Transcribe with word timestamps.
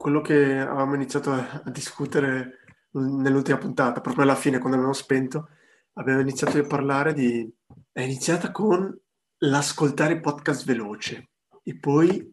quello 0.00 0.22
che 0.22 0.58
avevamo 0.58 0.94
iniziato 0.94 1.30
a, 1.30 1.62
discutere 1.66 2.60
nell'ultima 2.92 3.58
puntata, 3.58 4.00
proprio 4.00 4.24
alla 4.24 4.34
fine, 4.34 4.56
quando 4.56 4.76
abbiamo 4.78 4.94
spento, 4.94 5.50
abbiamo 5.92 6.20
iniziato 6.20 6.56
a 6.56 6.66
parlare 6.66 7.12
di... 7.12 7.46
è 7.92 8.00
iniziata 8.00 8.50
con 8.50 8.98
l'ascoltare 9.40 10.18
podcast 10.20 10.64
veloce 10.64 11.32
e 11.62 11.78
poi 11.78 12.32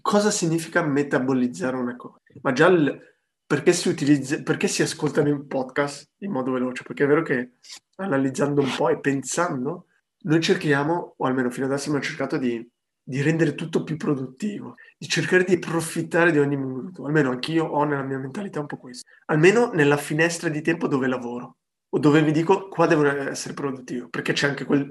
cosa 0.00 0.30
significa 0.30 0.84
metabolizzare 0.84 1.74
una 1.74 1.96
cosa. 1.96 2.20
Ma 2.42 2.52
già 2.52 2.68
il, 2.68 2.96
perché, 3.44 3.72
si 3.72 3.88
utilizza, 3.88 4.40
perché 4.44 4.68
si 4.68 4.82
ascoltano 4.82 5.30
i 5.30 5.44
podcast 5.44 6.08
in 6.18 6.30
modo 6.30 6.52
veloce? 6.52 6.84
Perché 6.84 7.02
è 7.02 7.08
vero 7.08 7.22
che 7.22 7.54
analizzando 7.96 8.60
un 8.60 8.72
po' 8.76 8.88
e 8.90 9.00
pensando, 9.00 9.86
noi 10.26 10.40
cerchiamo, 10.40 11.14
o 11.16 11.26
almeno 11.26 11.50
fino 11.50 11.66
adesso 11.66 11.88
abbiamo 11.88 12.04
cercato 12.04 12.38
di 12.38 12.64
di 13.04 13.20
rendere 13.20 13.54
tutto 13.54 13.84
più 13.84 13.98
produttivo, 13.98 14.76
di 15.04 15.10
cercare 15.10 15.44
di 15.44 15.54
approfittare 15.54 16.32
di 16.32 16.38
ogni 16.38 16.56
minuto. 16.56 17.04
Almeno 17.04 17.28
anch'io 17.28 17.66
ho 17.66 17.84
nella 17.84 18.02
mia 18.02 18.16
mentalità 18.16 18.60
un 18.60 18.66
po' 18.66 18.78
questo. 18.78 19.06
Almeno 19.26 19.70
nella 19.72 19.98
finestra 19.98 20.48
di 20.48 20.62
tempo 20.62 20.88
dove 20.88 21.06
lavoro 21.08 21.58
o 21.90 21.98
dove 21.98 22.22
mi 22.22 22.32
dico 22.32 22.68
qua 22.68 22.86
devo 22.86 23.04
essere 23.04 23.52
produttivo, 23.52 24.08
perché 24.08 24.32
c'è 24.32 24.48
anche 24.48 24.64
quel 24.64 24.90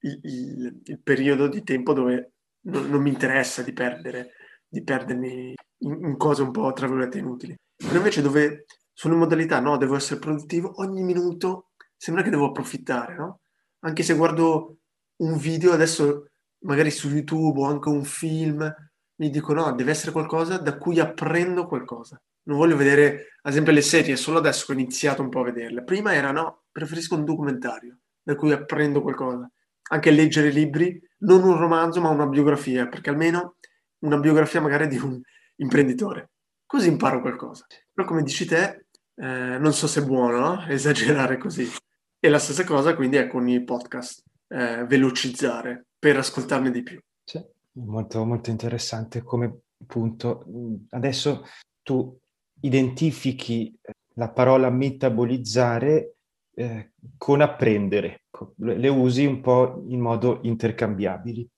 il, 0.00 0.20
il, 0.22 0.80
il 0.84 1.00
periodo 1.02 1.48
di 1.48 1.62
tempo 1.62 1.94
dove 1.94 2.32
non, 2.66 2.90
non, 2.90 3.00
mi 3.00 3.08
interessa 3.08 3.62
di 3.62 3.72
perdere, 3.72 4.32
di 4.68 4.84
perdermi 4.84 5.54
in, 5.78 6.04
in 6.04 6.16
cose 6.18 6.42
un 6.42 6.50
po' 6.50 6.70
tra 6.74 6.86
virgolette 6.86 7.18
inutili. 7.18 7.54
Però 7.74 7.96
invece 7.96 8.20
dove 8.20 8.66
sono 8.92 9.14
in 9.14 9.20
modalità 9.20 9.60
no, 9.60 9.78
devo 9.78 9.96
essere 9.96 10.20
produttivo, 10.20 10.74
ogni 10.76 11.02
minuto 11.02 11.70
sembra 11.96 12.22
che 12.22 12.28
devo 12.28 12.48
approfittare, 12.48 13.14
no? 13.14 13.40
Anche 13.80 14.02
se 14.02 14.14
guardo 14.14 14.76
un 15.22 15.38
video 15.38 15.72
adesso 15.72 16.26
magari 16.64 16.90
su 16.90 17.08
YouTube 17.08 17.60
o 17.60 17.64
anche 17.64 17.88
un 17.88 18.04
film, 18.04 18.70
mi 19.16 19.30
dico 19.30 19.52
no, 19.52 19.72
deve 19.74 19.90
essere 19.90 20.12
qualcosa 20.12 20.58
da 20.58 20.76
cui 20.76 20.98
apprendo 20.98 21.66
qualcosa. 21.66 22.20
Non 22.46 22.58
voglio 22.58 22.76
vedere, 22.76 23.36
ad 23.42 23.52
esempio, 23.52 23.72
le 23.72 23.80
serie, 23.80 24.16
solo 24.16 24.38
adesso 24.38 24.66
che 24.66 24.72
ho 24.72 24.74
iniziato 24.74 25.22
un 25.22 25.28
po' 25.28 25.40
a 25.40 25.44
vederle. 25.44 25.84
Prima 25.84 26.14
era 26.14 26.30
no, 26.30 26.64
preferisco 26.70 27.14
un 27.14 27.24
documentario 27.24 27.98
da 28.22 28.34
cui 28.34 28.52
apprendo 28.52 29.00
qualcosa. 29.02 29.50
Anche 29.90 30.10
leggere 30.10 30.50
libri, 30.50 31.00
non 31.18 31.42
un 31.42 31.56
romanzo, 31.56 32.00
ma 32.00 32.08
una 32.08 32.26
biografia, 32.26 32.86
perché 32.86 33.10
almeno 33.10 33.56
una 34.00 34.18
biografia 34.18 34.60
magari 34.60 34.88
di 34.88 34.98
un 34.98 35.20
imprenditore. 35.56 36.30
Così 36.66 36.88
imparo 36.88 37.20
qualcosa. 37.20 37.66
Però 37.92 38.06
come 38.06 38.22
dici 38.22 38.44
te, 38.46 38.86
eh, 39.14 39.58
non 39.58 39.72
so 39.72 39.86
se 39.86 40.00
è 40.00 40.04
buono 40.04 40.38
no? 40.38 40.66
esagerare 40.68 41.38
così. 41.38 41.70
E 42.18 42.28
la 42.28 42.38
stessa 42.38 42.64
cosa 42.64 42.94
quindi 42.94 43.16
è 43.16 43.28
con 43.28 43.46
i 43.48 43.62
podcast, 43.62 44.22
eh, 44.48 44.84
velocizzare 44.86 45.86
per 45.98 46.16
ascoltarne 46.16 46.70
di 46.70 46.82
più. 46.82 46.98
Sì, 47.22 47.42
molto, 47.74 48.24
molto 48.24 48.50
interessante 48.50 49.22
come 49.22 49.60
punto. 49.86 50.44
Adesso 50.90 51.44
tu 51.82 52.18
identifichi 52.60 53.78
la 54.14 54.30
parola 54.30 54.70
metabolizzare 54.70 56.16
eh, 56.54 56.92
con 57.16 57.40
apprendere, 57.40 58.24
le 58.56 58.88
usi 58.88 59.26
un 59.26 59.40
po' 59.40 59.84
in 59.88 60.00
modo 60.00 60.40
intercambiabili. 60.42 61.48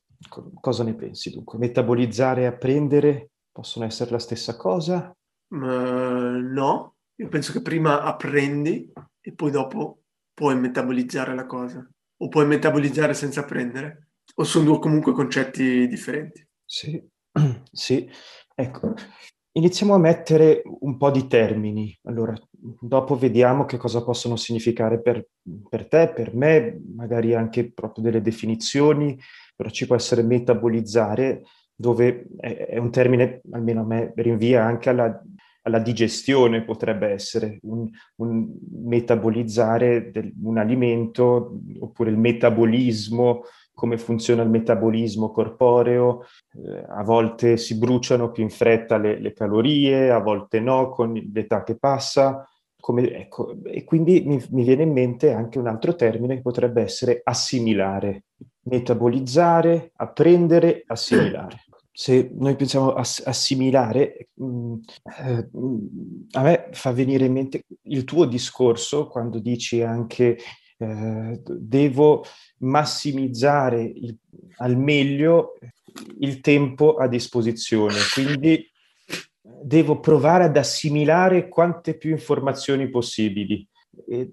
Cosa 0.61 0.83
ne 0.83 0.95
pensi 0.95 1.31
dunque? 1.31 1.59
Metabolizzare 1.59 2.43
e 2.43 2.47
apprendere 2.47 3.31
possono 3.53 3.85
essere 3.85 4.11
la 4.11 4.19
stessa 4.19 4.57
cosa? 4.57 5.15
Uh, 5.49 5.57
no, 5.57 6.95
io 7.17 7.29
penso 7.29 7.53
che 7.53 7.63
prima 7.63 8.03
apprendi 8.03 8.91
e 9.21 9.33
poi 9.35 9.51
dopo 9.51 10.03
puoi 10.35 10.59
metabolizzare 10.59 11.35
la 11.35 11.47
cosa. 11.47 11.87
O 12.19 12.29
puoi 12.29 12.47
metabolizzare 12.47 13.15
senza 13.15 13.41
apprendere. 13.41 14.06
O 14.35 14.45
sono 14.45 14.65
due 14.65 14.79
comunque 14.79 15.13
concetti 15.13 15.87
differenti? 15.87 16.47
Sì, 16.65 17.03
sì. 17.73 18.09
Ecco, 18.55 18.95
iniziamo 19.53 19.95
a 19.95 19.99
mettere 19.99 20.63
un 20.81 20.97
po' 20.97 21.11
di 21.11 21.27
termini. 21.27 21.97
Allora, 22.05 22.35
dopo 22.51 23.17
vediamo 23.17 23.65
che 23.65 23.77
cosa 23.77 24.03
possono 24.03 24.37
significare 24.37 25.01
per, 25.01 25.27
per 25.69 25.89
te, 25.89 26.13
per 26.15 26.35
me, 26.35 26.81
magari 26.95 27.35
anche 27.35 27.73
proprio 27.73 28.05
delle 28.05 28.23
definizioni, 28.23 29.19
però 29.55 29.69
ci 29.71 29.87
può 29.87 29.97
essere 29.97 30.23
metabolizzare, 30.23 31.43
dove 31.75 32.27
è, 32.39 32.79
un 32.79 32.91
termine, 32.91 33.41
almeno 33.53 33.83
a 33.83 33.85
me, 33.85 34.13
rinvia 34.17 34.65
anche 34.65 34.91
alla 34.91 35.23
alla 35.67 35.81
digestione 35.81 36.65
potrebbe 36.65 37.09
essere 37.09 37.59
un, 37.63 37.91
un 38.17 38.49
metabolizzare 38.85 40.11
del, 40.13 40.33
un 40.43 40.59
alimento 40.59 41.59
oppure 41.81 42.11
il 42.11 42.19
metabolismo 42.19 43.43
come 43.77 43.99
funziona 43.99 44.43
il 44.43 44.49
metabolismo 44.49 45.31
corporeo, 45.31 46.25
eh, 46.55 46.83
a 46.89 47.03
volte 47.03 47.59
si 47.59 47.77
bruciano 47.77 48.31
più 48.31 48.43
in 48.43 48.49
fretta 48.49 48.97
le, 48.97 49.21
le, 49.21 49.35
calorie, 49.35 50.11
a 50.11 50.19
volte 50.19 50.61
no, 50.61 50.89
con 50.89 51.13
l'età 51.13 51.63
che 51.63 51.77
passa. 51.77 52.49
Come, 52.81 53.11
ecco, 53.11 53.55
e 53.65 53.85
quindi 53.85 54.23
mi, 54.25 54.43
mi, 54.53 54.65
viene 54.65 54.85
in 54.85 54.93
mente 54.93 55.31
anche 55.31 55.59
un 55.59 55.67
altro 55.67 55.95
termine 55.95 56.37
che 56.37 56.41
potrebbe 56.41 56.81
essere 56.81 57.21
assimilare, 57.23 58.25
metabolizzare, 58.63 59.93
apprendere, 59.97 60.83
assimilare. 60.87 61.65
Se 61.93 62.31
noi 62.33 62.57
pensiamo 62.57 62.95
a 62.95 63.05
assimilare, 63.25 64.29
mm, 64.43 64.75
eh, 65.19 65.49
a 66.31 66.43
me 66.43 66.69
fa 66.73 66.93
venire 66.93 67.27
in 67.27 67.33
mente 67.33 67.65
il 67.83 68.05
tuo 68.05 68.25
discorso 68.25 69.07
quando 69.09 69.39
dici 69.39 69.83
anche 69.83 70.39
eh, 70.79 71.41
devo 71.43 72.25
massimizzare 72.59 73.83
il, 73.83 74.17
al 74.59 74.77
meglio 74.77 75.59
il 76.21 76.41
tempo 76.41 76.97
a 76.97 77.09
disposizione, 77.09 77.97
quindi 78.13 78.71
devo 79.63 80.01
provare 80.01 80.45
ad 80.45 80.57
assimilare 80.57 81.49
quante 81.49 81.97
più 81.97 82.11
informazioni 82.11 82.89
possibili. 82.91 83.67
E, 84.09 84.33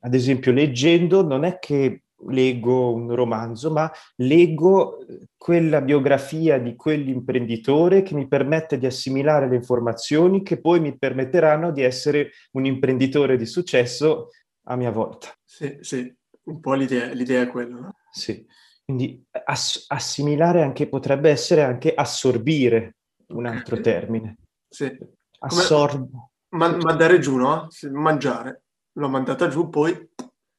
ad 0.00 0.14
esempio, 0.14 0.52
leggendo 0.52 1.24
non 1.24 1.44
è 1.44 1.58
che 1.58 2.02
leggo 2.28 2.92
un 2.92 3.14
romanzo, 3.14 3.70
ma 3.70 3.90
leggo 4.16 4.98
quella 5.36 5.80
biografia 5.80 6.58
di 6.58 6.76
quell'imprenditore 6.76 8.02
che 8.02 8.14
mi 8.14 8.28
permette 8.28 8.78
di 8.78 8.86
assimilare 8.86 9.48
le 9.48 9.56
informazioni 9.56 10.42
che 10.42 10.60
poi 10.60 10.80
mi 10.80 10.96
permetteranno 10.96 11.72
di 11.72 11.82
essere 11.82 12.30
un 12.52 12.64
imprenditore 12.64 13.36
di 13.36 13.46
successo 13.46 14.28
a 14.64 14.76
mia 14.76 14.90
volta. 14.90 15.28
Sì, 15.44 15.78
sì, 15.80 16.14
un 16.44 16.60
po' 16.60 16.74
l'idea, 16.74 17.12
l'idea 17.12 17.42
è 17.42 17.48
quella, 17.48 17.78
no? 17.78 17.96
Sì, 18.10 18.46
quindi 18.84 19.24
ass- 19.44 19.84
assimilare 19.88 20.62
anche 20.62 20.88
potrebbe 20.88 21.30
essere 21.30 21.62
anche 21.62 21.94
assorbire, 21.94 22.96
un 23.28 23.46
altro 23.46 23.80
termine. 23.80 24.36
Sì. 24.68 24.96
Assorbo. 25.40 26.30
Ma- 26.50 26.76
mandare 26.76 27.18
giù, 27.18 27.36
no? 27.36 27.68
Mangiare. 27.90 28.62
L'ho 28.92 29.08
mandata 29.08 29.48
giù, 29.48 29.68
poi 29.68 30.10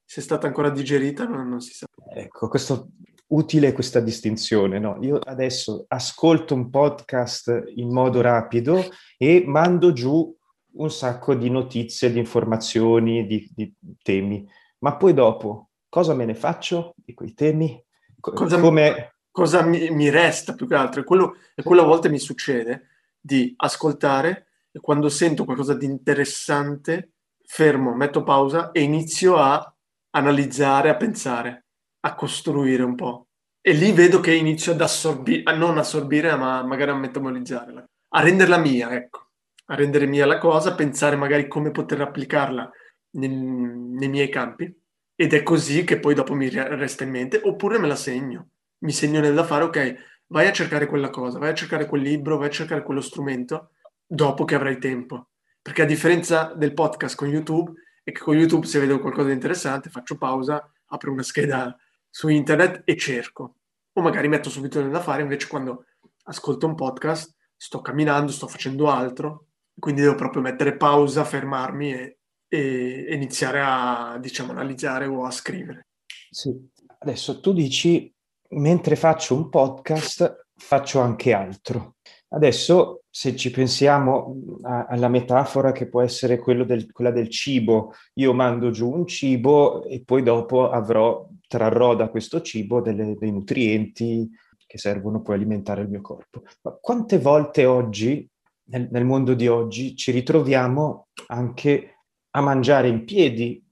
se 0.03 0.19
è 0.19 0.23
stata 0.23 0.47
ancora 0.47 0.69
digerita 0.69 1.25
non, 1.25 1.47
non 1.47 1.61
si 1.61 1.73
sa. 1.73 1.85
Ecco, 2.15 2.47
questo 2.47 2.89
utile 3.27 3.73
questa 3.73 3.99
distinzione, 3.99 4.79
no? 4.79 4.97
Io 5.01 5.17
adesso 5.17 5.85
ascolto 5.87 6.53
un 6.53 6.69
podcast 6.69 7.63
in 7.75 7.91
modo 7.91 8.21
rapido 8.21 8.83
e 9.17 9.43
mando 9.45 9.93
giù 9.93 10.35
un 10.75 10.89
sacco 10.89 11.35
di 11.35 11.49
notizie, 11.49 12.11
di 12.11 12.19
informazioni, 12.19 13.25
di, 13.25 13.49
di 13.53 13.73
temi, 14.01 14.47
ma 14.79 14.95
poi 14.95 15.13
dopo 15.13 15.69
cosa 15.89 16.13
me 16.13 16.25
ne 16.25 16.35
faccio 16.35 16.93
di 16.95 17.13
quei 17.13 17.33
temi? 17.33 17.81
Cosa, 18.19 18.59
Come... 18.59 19.15
cosa 19.31 19.61
mi, 19.63 19.89
mi, 19.89 20.09
resta 20.09 20.53
più 20.53 20.67
che 20.67 20.75
altro? 20.75 21.01
E 21.01 21.03
quello, 21.03 21.35
e 21.55 21.63
quello 21.63 21.81
a 21.81 21.85
volte 21.85 22.09
mi 22.09 22.19
succede 22.19 22.87
di 23.19 23.53
ascoltare 23.57 24.47
e 24.71 24.79
quando 24.79 25.09
sento 25.09 25.45
qualcosa 25.45 25.73
di 25.73 25.85
interessante 25.85 27.11
fermo, 27.45 27.93
metto 27.93 28.23
pausa 28.23 28.71
e 28.71 28.81
inizio 28.81 29.37
a 29.37 29.73
analizzare, 30.11 30.89
a 30.89 30.95
pensare, 30.95 31.65
a 32.01 32.15
costruire 32.15 32.83
un 32.83 32.95
po'. 32.95 33.27
E 33.61 33.71
lì 33.73 33.91
vedo 33.91 34.19
che 34.19 34.33
inizio 34.33 34.73
ad 34.73 34.81
assorbire, 34.81 35.43
a 35.45 35.55
non 35.55 35.77
assorbire, 35.77 36.35
ma 36.35 36.63
magari 36.63 36.91
a 36.91 36.95
metabolizzarla, 36.95 37.85
a 38.09 38.21
renderla 38.21 38.57
mia, 38.57 38.93
ecco 38.93 39.27
a 39.65 39.75
rendere 39.75 40.05
mia 40.05 40.25
la 40.25 40.37
cosa, 40.37 40.75
pensare 40.75 41.15
magari 41.15 41.47
come 41.47 41.71
poter 41.71 42.01
applicarla 42.01 42.69
nel, 43.11 43.31
nei 43.31 44.09
miei 44.09 44.29
campi 44.29 44.73
ed 45.15 45.33
è 45.33 45.43
così 45.43 45.83
che 45.83 45.99
poi 45.99 46.13
dopo 46.13 46.33
mi 46.33 46.49
resta 46.49 47.03
in 47.03 47.11
mente 47.11 47.39
oppure 47.43 47.77
me 47.77 47.87
la 47.87 47.95
segno, 47.95 48.49
mi 48.79 48.91
segno 48.91 49.19
nel 49.19 49.33
da 49.33 49.43
fare, 49.43 49.63
ok, 49.63 49.95
vai 50.27 50.47
a 50.47 50.51
cercare 50.51 50.87
quella 50.87 51.09
cosa, 51.09 51.39
vai 51.39 51.49
a 51.49 51.53
cercare 51.53 51.85
quel 51.85 52.01
libro, 52.01 52.37
vai 52.37 52.47
a 52.47 52.51
cercare 52.51 52.83
quello 52.83 53.01
strumento 53.01 53.71
dopo 54.05 54.45
che 54.45 54.55
avrai 54.55 54.79
tempo. 54.79 55.29
Perché 55.61 55.83
a 55.83 55.85
differenza 55.85 56.53
del 56.55 56.73
podcast 56.73 57.15
con 57.15 57.29
YouTube, 57.29 57.71
è 58.03 58.11
che 58.11 58.19
con 58.19 58.35
YouTube 58.35 58.65
se 58.65 58.79
vedo 58.79 58.99
qualcosa 58.99 59.27
di 59.27 59.33
interessante 59.33 59.89
faccio 59.89 60.17
pausa, 60.17 60.69
apro 60.87 61.11
una 61.11 61.23
scheda 61.23 61.75
su 62.09 62.27
internet 62.27 62.81
e 62.83 62.97
cerco. 62.97 63.55
O 63.93 64.01
magari 64.01 64.27
metto 64.27 64.49
subito 64.49 64.81
da 64.81 64.99
fare, 64.99 65.21
invece 65.21 65.47
quando 65.47 65.85
ascolto 66.23 66.67
un 66.67 66.75
podcast 66.75 67.33
sto 67.55 67.79
camminando, 67.79 68.31
sto 68.31 68.47
facendo 68.47 68.89
altro, 68.89 69.47
quindi 69.79 70.01
devo 70.01 70.15
proprio 70.15 70.41
mettere 70.41 70.77
pausa, 70.77 71.23
fermarmi 71.23 71.93
e, 71.93 72.17
e 72.47 73.13
iniziare 73.13 73.61
a, 73.63 74.17
diciamo, 74.19 74.51
analizzare 74.51 75.05
o 75.05 75.25
a 75.25 75.31
scrivere. 75.31 75.87
Sì, 76.29 76.53
adesso 76.99 77.39
tu 77.39 77.53
dici, 77.53 78.11
mentre 78.49 78.95
faccio 78.95 79.35
un 79.35 79.49
podcast 79.49 80.47
faccio 80.55 80.99
anche 80.99 81.33
altro. 81.33 81.95
Adesso, 82.29 83.03
se 83.09 83.35
ci 83.35 83.51
pensiamo 83.51 84.35
a, 84.63 84.85
alla 84.85 85.07
metafora 85.07 85.71
che 85.71 85.87
può 85.87 86.01
essere 86.01 86.41
del, 86.65 86.91
quella 86.91 87.11
del 87.11 87.29
cibo, 87.29 87.93
io 88.13 88.33
mando 88.33 88.71
giù 88.71 88.91
un 88.91 89.05
cibo 89.05 89.83
e 89.83 90.03
poi 90.03 90.23
dopo 90.23 90.69
avrò, 90.69 91.27
trarrò 91.47 91.95
da 91.95 92.09
questo 92.09 92.41
cibo 92.41 92.81
delle, 92.81 93.15
dei 93.15 93.31
nutrienti 93.31 94.29
che 94.65 94.77
servono 94.79 95.21
poi 95.21 95.35
a 95.35 95.37
alimentare 95.37 95.83
il 95.83 95.89
mio 95.89 96.01
corpo. 96.01 96.41
Ma 96.63 96.75
quante 96.81 97.19
volte 97.19 97.65
oggi, 97.65 98.27
nel, 98.73 98.87
nel 98.89 99.05
mondo 99.05 99.35
di 99.35 99.47
oggi, 99.47 99.95
ci 99.95 100.11
ritroviamo 100.11 101.07
anche 101.27 101.99
a 102.31 102.41
mangiare 102.41 102.87
in 102.87 103.05
piedi 103.05 103.63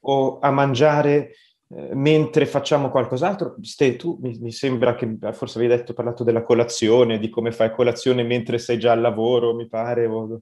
o 0.00 0.38
a 0.38 0.50
mangiare 0.50 1.32
eh, 1.68 1.94
mentre 1.94 2.44
facciamo 2.44 2.90
qualcos'altro. 2.90 3.56
Ste, 3.62 3.96
tu 3.96 4.18
mi, 4.20 4.38
mi, 4.38 4.52
sembra 4.52 4.94
che 4.94 5.16
forse 5.32 5.58
avevi 5.58 5.74
detto, 5.74 5.94
parlato 5.94 6.22
della 6.22 6.42
colazione, 6.42 7.18
di 7.18 7.30
come 7.30 7.50
fai 7.50 7.72
colazione 7.72 8.22
mentre 8.22 8.58
sei 8.58 8.78
già 8.78 8.92
al 8.92 9.00
lavoro, 9.00 9.54
mi 9.54 9.66
pare, 9.68 10.06
o, 10.06 10.40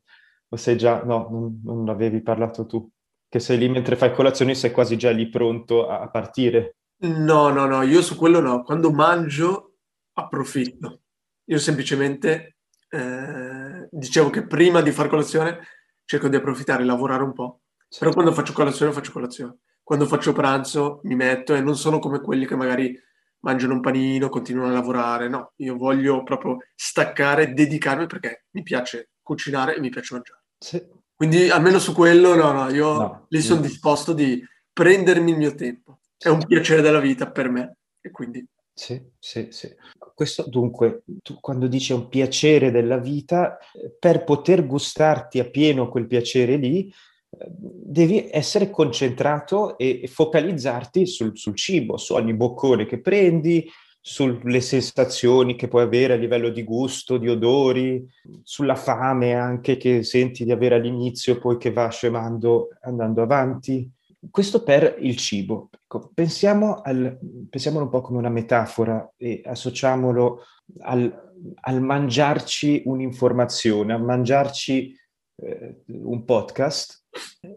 o 0.48 0.56
sei 0.56 0.76
già... 0.76 1.02
No, 1.04 1.28
non, 1.30 1.60
non 1.64 1.88
avevi 1.88 2.20
parlato 2.20 2.66
tu. 2.66 2.88
Che 3.28 3.38
sei 3.38 3.58
lì 3.58 3.68
mentre 3.68 3.96
fai 3.96 4.12
colazione 4.12 4.54
sei 4.54 4.72
quasi 4.72 4.96
già 4.96 5.10
lì 5.10 5.28
pronto 5.28 5.86
a, 5.86 6.00
a 6.00 6.10
partire. 6.10 6.76
No, 7.04 7.48
no, 7.50 7.66
no, 7.66 7.82
io 7.82 8.02
su 8.02 8.16
quello 8.16 8.40
no. 8.40 8.62
Quando 8.62 8.90
mangio 8.90 9.76
approfitto. 10.14 11.00
Io 11.46 11.58
semplicemente 11.58 12.54
eh, 12.94 13.88
dicevo 13.90 14.30
che 14.30 14.46
prima 14.46 14.80
di 14.80 14.92
fare 14.92 15.08
colazione 15.08 15.58
cerco 16.04 16.28
di 16.28 16.36
approfittare, 16.36 16.84
lavorare 16.84 17.22
un 17.22 17.32
po'. 17.32 17.60
Però 17.98 18.12
quando 18.12 18.32
faccio 18.32 18.52
colazione 18.52 18.92
faccio 18.92 19.12
colazione 19.12 19.58
quando 19.84 20.06
faccio 20.06 20.32
pranzo 20.32 21.00
mi 21.04 21.14
metto 21.14 21.54
e 21.54 21.60
non 21.60 21.76
sono 21.76 21.98
come 21.98 22.20
quelli 22.20 22.46
che 22.46 22.56
magari 22.56 22.98
mangiano 23.40 23.74
un 23.74 23.82
panino, 23.82 24.30
continuano 24.30 24.70
a 24.70 24.72
lavorare. 24.72 25.28
No, 25.28 25.52
io 25.56 25.76
voglio 25.76 26.22
proprio 26.22 26.56
staccare, 26.74 27.52
dedicarmi 27.52 28.06
perché 28.06 28.46
mi 28.52 28.62
piace 28.62 29.10
cucinare 29.22 29.76
e 29.76 29.80
mi 29.80 29.90
piace 29.90 30.14
mangiare. 30.14 30.42
Sì. 30.58 30.82
Quindi 31.14 31.50
almeno 31.50 31.78
su 31.78 31.92
quello, 31.92 32.34
no, 32.34 32.50
no, 32.50 32.70
io 32.70 32.92
no, 32.94 33.26
lì 33.28 33.40
sono 33.42 33.60
no. 33.60 33.66
disposto 33.66 34.14
di 34.14 34.42
prendermi 34.72 35.32
il 35.32 35.36
mio 35.36 35.54
tempo. 35.54 36.00
È 36.16 36.28
un 36.28 36.44
piacere 36.44 36.80
della 36.80 37.00
vita 37.00 37.30
per 37.30 37.50
me 37.50 37.76
e 38.00 38.10
quindi... 38.10 38.44
Sì, 38.76 39.00
sì, 39.18 39.48
sì. 39.50 39.72
Questo 40.14 40.44
dunque, 40.48 41.02
tu 41.22 41.38
quando 41.40 41.68
dici 41.68 41.92
un 41.92 42.08
piacere 42.08 42.70
della 42.72 42.98
vita, 42.98 43.56
per 43.98 44.24
poter 44.24 44.66
gustarti 44.66 45.38
a 45.38 45.44
pieno 45.48 45.88
quel 45.88 46.06
piacere 46.06 46.56
lì, 46.56 46.92
devi 47.30 48.28
essere 48.30 48.70
concentrato 48.70 49.78
e 49.78 50.08
focalizzarti 50.08 51.06
sul, 51.06 51.36
sul, 51.36 51.54
cibo, 51.56 51.96
su 51.96 52.14
ogni 52.14 52.34
boccone 52.34 52.86
che 52.86 53.00
prendi, 53.00 53.68
sulle 54.00 54.60
sensazioni 54.60 55.56
che 55.56 55.68
puoi 55.68 55.82
avere 55.84 56.12
a 56.14 56.16
livello 56.16 56.50
di 56.50 56.62
gusto, 56.64 57.16
di 57.16 57.28
odori, 57.28 58.04
sulla 58.42 58.74
fame 58.76 59.34
anche 59.34 59.76
che 59.76 60.02
senti 60.02 60.44
di 60.44 60.52
avere 60.52 60.74
all'inizio, 60.76 61.38
poi 61.38 61.56
che 61.58 61.72
va 61.72 61.88
scemando 61.88 62.68
andando 62.82 63.22
avanti. 63.22 63.88
Questo 64.30 64.62
per 64.62 64.96
il 65.00 65.16
cibo. 65.16 65.68
Ecco, 65.72 66.10
pensiamo 66.14 66.80
al, 66.80 67.18
pensiamolo 67.48 67.84
un 67.84 67.90
po' 67.90 68.00
come 68.00 68.18
una 68.18 68.28
metafora 68.28 69.12
e 69.16 69.42
associamolo 69.44 70.40
al, 70.80 71.32
al 71.60 71.80
mangiarci 71.80 72.82
un'informazione, 72.86 73.92
a 73.92 73.98
mangiarci 73.98 74.96
eh, 75.36 75.82
un 75.86 76.24
podcast 76.24 77.04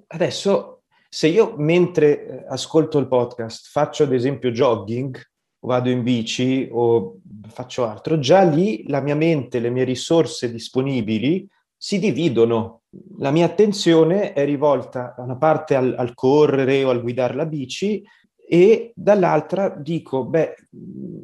Adesso, 0.08 0.84
se 1.10 1.28
io 1.28 1.56
mentre 1.58 2.26
eh, 2.26 2.46
ascolto 2.48 3.00
il 3.00 3.08
podcast 3.08 3.70
faccio 3.70 4.04
ad 4.04 4.14
esempio 4.14 4.52
jogging, 4.52 5.20
vado 5.60 5.90
in 5.90 6.04
bici 6.04 6.68
o 6.72 7.20
faccio 7.48 7.86
altro, 7.86 8.20
già 8.20 8.44
lì 8.44 8.88
la 8.88 9.02
mia 9.02 9.16
mente, 9.16 9.60
le 9.60 9.70
mie 9.70 9.84
risorse 9.84 10.52
disponibili 10.52 11.48
si 11.78 12.00
dividono. 12.00 12.82
La 13.20 13.32
mia 13.32 13.46
attenzione 13.46 14.34
è 14.34 14.44
rivolta 14.46 15.14
da 15.16 15.24
una 15.24 15.38
parte 15.38 15.76
al, 15.76 15.94
al 15.98 16.14
correre 16.14 16.84
o 16.84 16.90
al 16.90 17.02
guidare 17.02 17.36
la 17.36 17.46
bici 17.46 18.04
e 18.50 18.92
dall'altra 18.96 19.70
dico, 19.70 20.26
beh, 20.26 20.56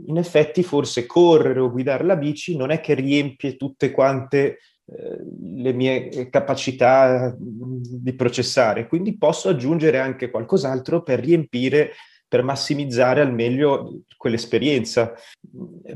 in 0.05 0.17
effetti 0.17 0.61
forse 0.61 1.05
correre 1.05 1.59
o 1.59 1.71
guidare 1.71 2.03
la 2.03 2.17
bici 2.17 2.55
non 2.55 2.69
è 2.69 2.79
che 2.79 2.93
riempie 2.93 3.55
tutte 3.55 3.91
quante 3.91 4.57
le 4.85 5.73
mie 5.73 6.29
capacità 6.29 7.33
di 7.37 8.13
processare, 8.13 8.87
quindi 8.87 9.17
posso 9.17 9.49
aggiungere 9.49 9.99
anche 9.99 10.29
qualcos'altro 10.29 11.01
per 11.01 11.19
riempire, 11.19 11.91
per 12.27 12.43
massimizzare 12.43 13.21
al 13.21 13.33
meglio 13.33 14.01
quell'esperienza. 14.17 15.13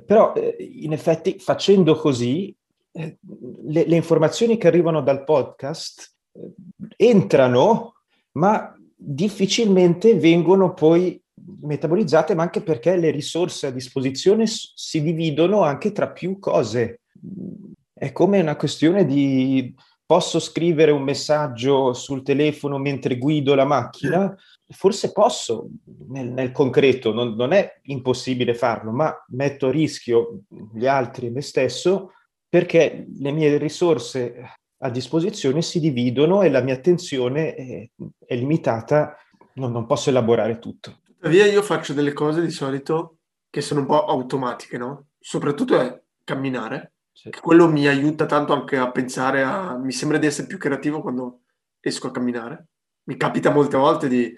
Però 0.06 0.34
eh, 0.34 0.56
in 0.60 0.94
effetti 0.94 1.38
facendo 1.40 1.96
così, 1.96 2.48
eh, 2.48 2.56
le, 2.98 3.86
le 3.86 3.96
informazioni 3.96 4.58
che 4.58 4.68
arrivano 4.68 5.02
dal 5.02 5.24
podcast 5.24 6.16
eh, 6.34 6.54
entrano, 6.96 7.96
ma 8.34 8.76
difficilmente 8.96 10.16
vengono 10.16 10.74
poi 10.74 11.22
metabolizzate, 11.62 12.36
ma 12.36 12.44
anche 12.44 12.62
perché 12.62 12.96
le 12.96 13.12
risorse 13.12 13.68
a 13.68 13.72
disposizione 13.72 14.46
si 14.48 15.02
dividono 15.02 15.62
anche 15.62 15.92
tra 15.92 16.10
più 16.10 16.40
cose 16.40 17.02
è 17.98 18.12
come 18.12 18.40
una 18.40 18.56
questione 18.56 19.06
di 19.06 19.74
posso 20.06 20.40
scrivere 20.40 20.92
un 20.92 21.02
messaggio 21.02 21.94
sul 21.94 22.24
telefono 22.24 22.78
mentre 22.78 23.18
guido 23.18 23.56
la 23.56 23.66
macchina? 23.66 24.34
Forse 24.70 25.12
posso 25.12 25.70
nel, 26.10 26.28
nel 26.28 26.52
concreto, 26.52 27.12
non, 27.12 27.34
non, 27.36 27.54
è 27.54 27.80
impossibile 27.84 28.54
farlo, 28.54 28.92
ma 28.92 29.14
metto 29.30 29.68
a 29.68 29.72
rischio 29.72 30.42
gli 30.74 30.86
altri 30.86 31.28
e 31.28 31.32
me 31.32 31.42
stesso 31.42 32.12
perché 32.48 33.06
le 33.20 33.32
mie 33.32 33.58
risorse 33.58 34.54
a 34.80 34.90
disposizione 34.90 35.62
si 35.62 35.80
dividono 35.80 36.42
e 36.42 36.50
la 36.50 36.62
mia 36.62 36.76
attenzione 36.76 37.56
è, 37.56 37.90
è 38.26 38.36
limitata, 38.36 39.18
non, 39.56 39.72
non 39.72 39.86
posso 39.86 40.10
elaborare 40.10 40.60
tutto. 40.60 41.00
Tuttavia 41.04 41.46
io 41.46 41.62
faccio 41.62 41.94
delle 41.94 42.14
cose 42.14 42.42
di 42.42 42.52
solito 42.52 43.18
che 43.50 43.62
sono 43.62 43.82
un 43.82 43.88
po' 43.88 44.06
automatiche, 44.06 44.78
no? 44.78 45.08
Soprattutto 45.20 45.80
è 45.80 46.02
camminare 46.24 46.94
sì. 47.18 47.32
Quello 47.32 47.68
mi 47.68 47.88
aiuta 47.88 48.28
tanto 48.28 48.54
anche 48.54 48.78
a 48.78 48.92
pensare 48.92 49.42
a... 49.42 49.76
Mi 49.76 49.92
sembra 49.92 50.20
di 50.20 50.28
essere 50.28 50.46
più 50.46 50.60
creativo 50.60 51.02
quando 51.02 51.46
esco 51.80 52.06
a 52.06 52.12
camminare. 52.12 52.68
Mi 53.06 53.18
capita 53.18 53.50
molte 53.50 53.76
volte 53.76 54.08
di 54.08 54.32